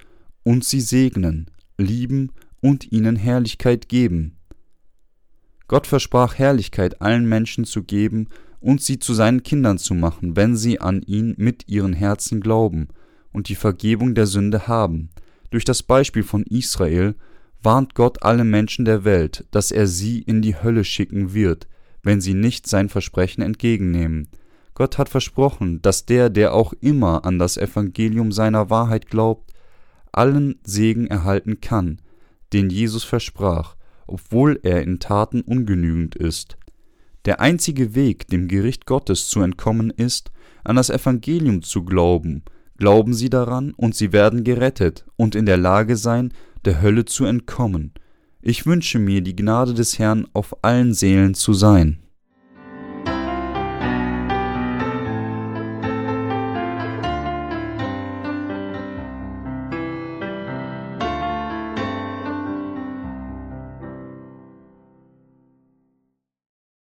[0.44, 2.32] und sie segnen, lieben
[2.64, 4.38] und ihnen Herrlichkeit geben.
[5.68, 8.30] Gott versprach Herrlichkeit allen Menschen zu geben
[8.62, 12.88] und sie zu seinen Kindern zu machen, wenn sie an ihn mit ihren Herzen glauben
[13.34, 15.10] und die Vergebung der Sünde haben.
[15.50, 17.16] Durch das Beispiel von Israel
[17.62, 21.68] warnt Gott alle Menschen der Welt, dass er sie in die Hölle schicken wird,
[22.02, 24.30] wenn sie nicht sein Versprechen entgegennehmen.
[24.74, 29.52] Gott hat versprochen, dass der, der auch immer an das Evangelium seiner Wahrheit glaubt,
[30.14, 32.00] allen Segen erhalten kann,
[32.54, 33.76] den Jesus versprach,
[34.08, 36.58] obwohl er in Taten ungenügend ist.
[37.26, 40.32] Der einzige Weg, dem Gericht Gottes zu entkommen, ist,
[40.64, 42.44] an das Evangelium zu glauben.
[42.78, 46.34] Glauben Sie daran, und Sie werden gerettet und in der Lage sein,
[46.66, 47.94] der Hölle zu entkommen.
[48.42, 52.03] Ich wünsche mir die Gnade des Herrn auf allen Seelen zu sein.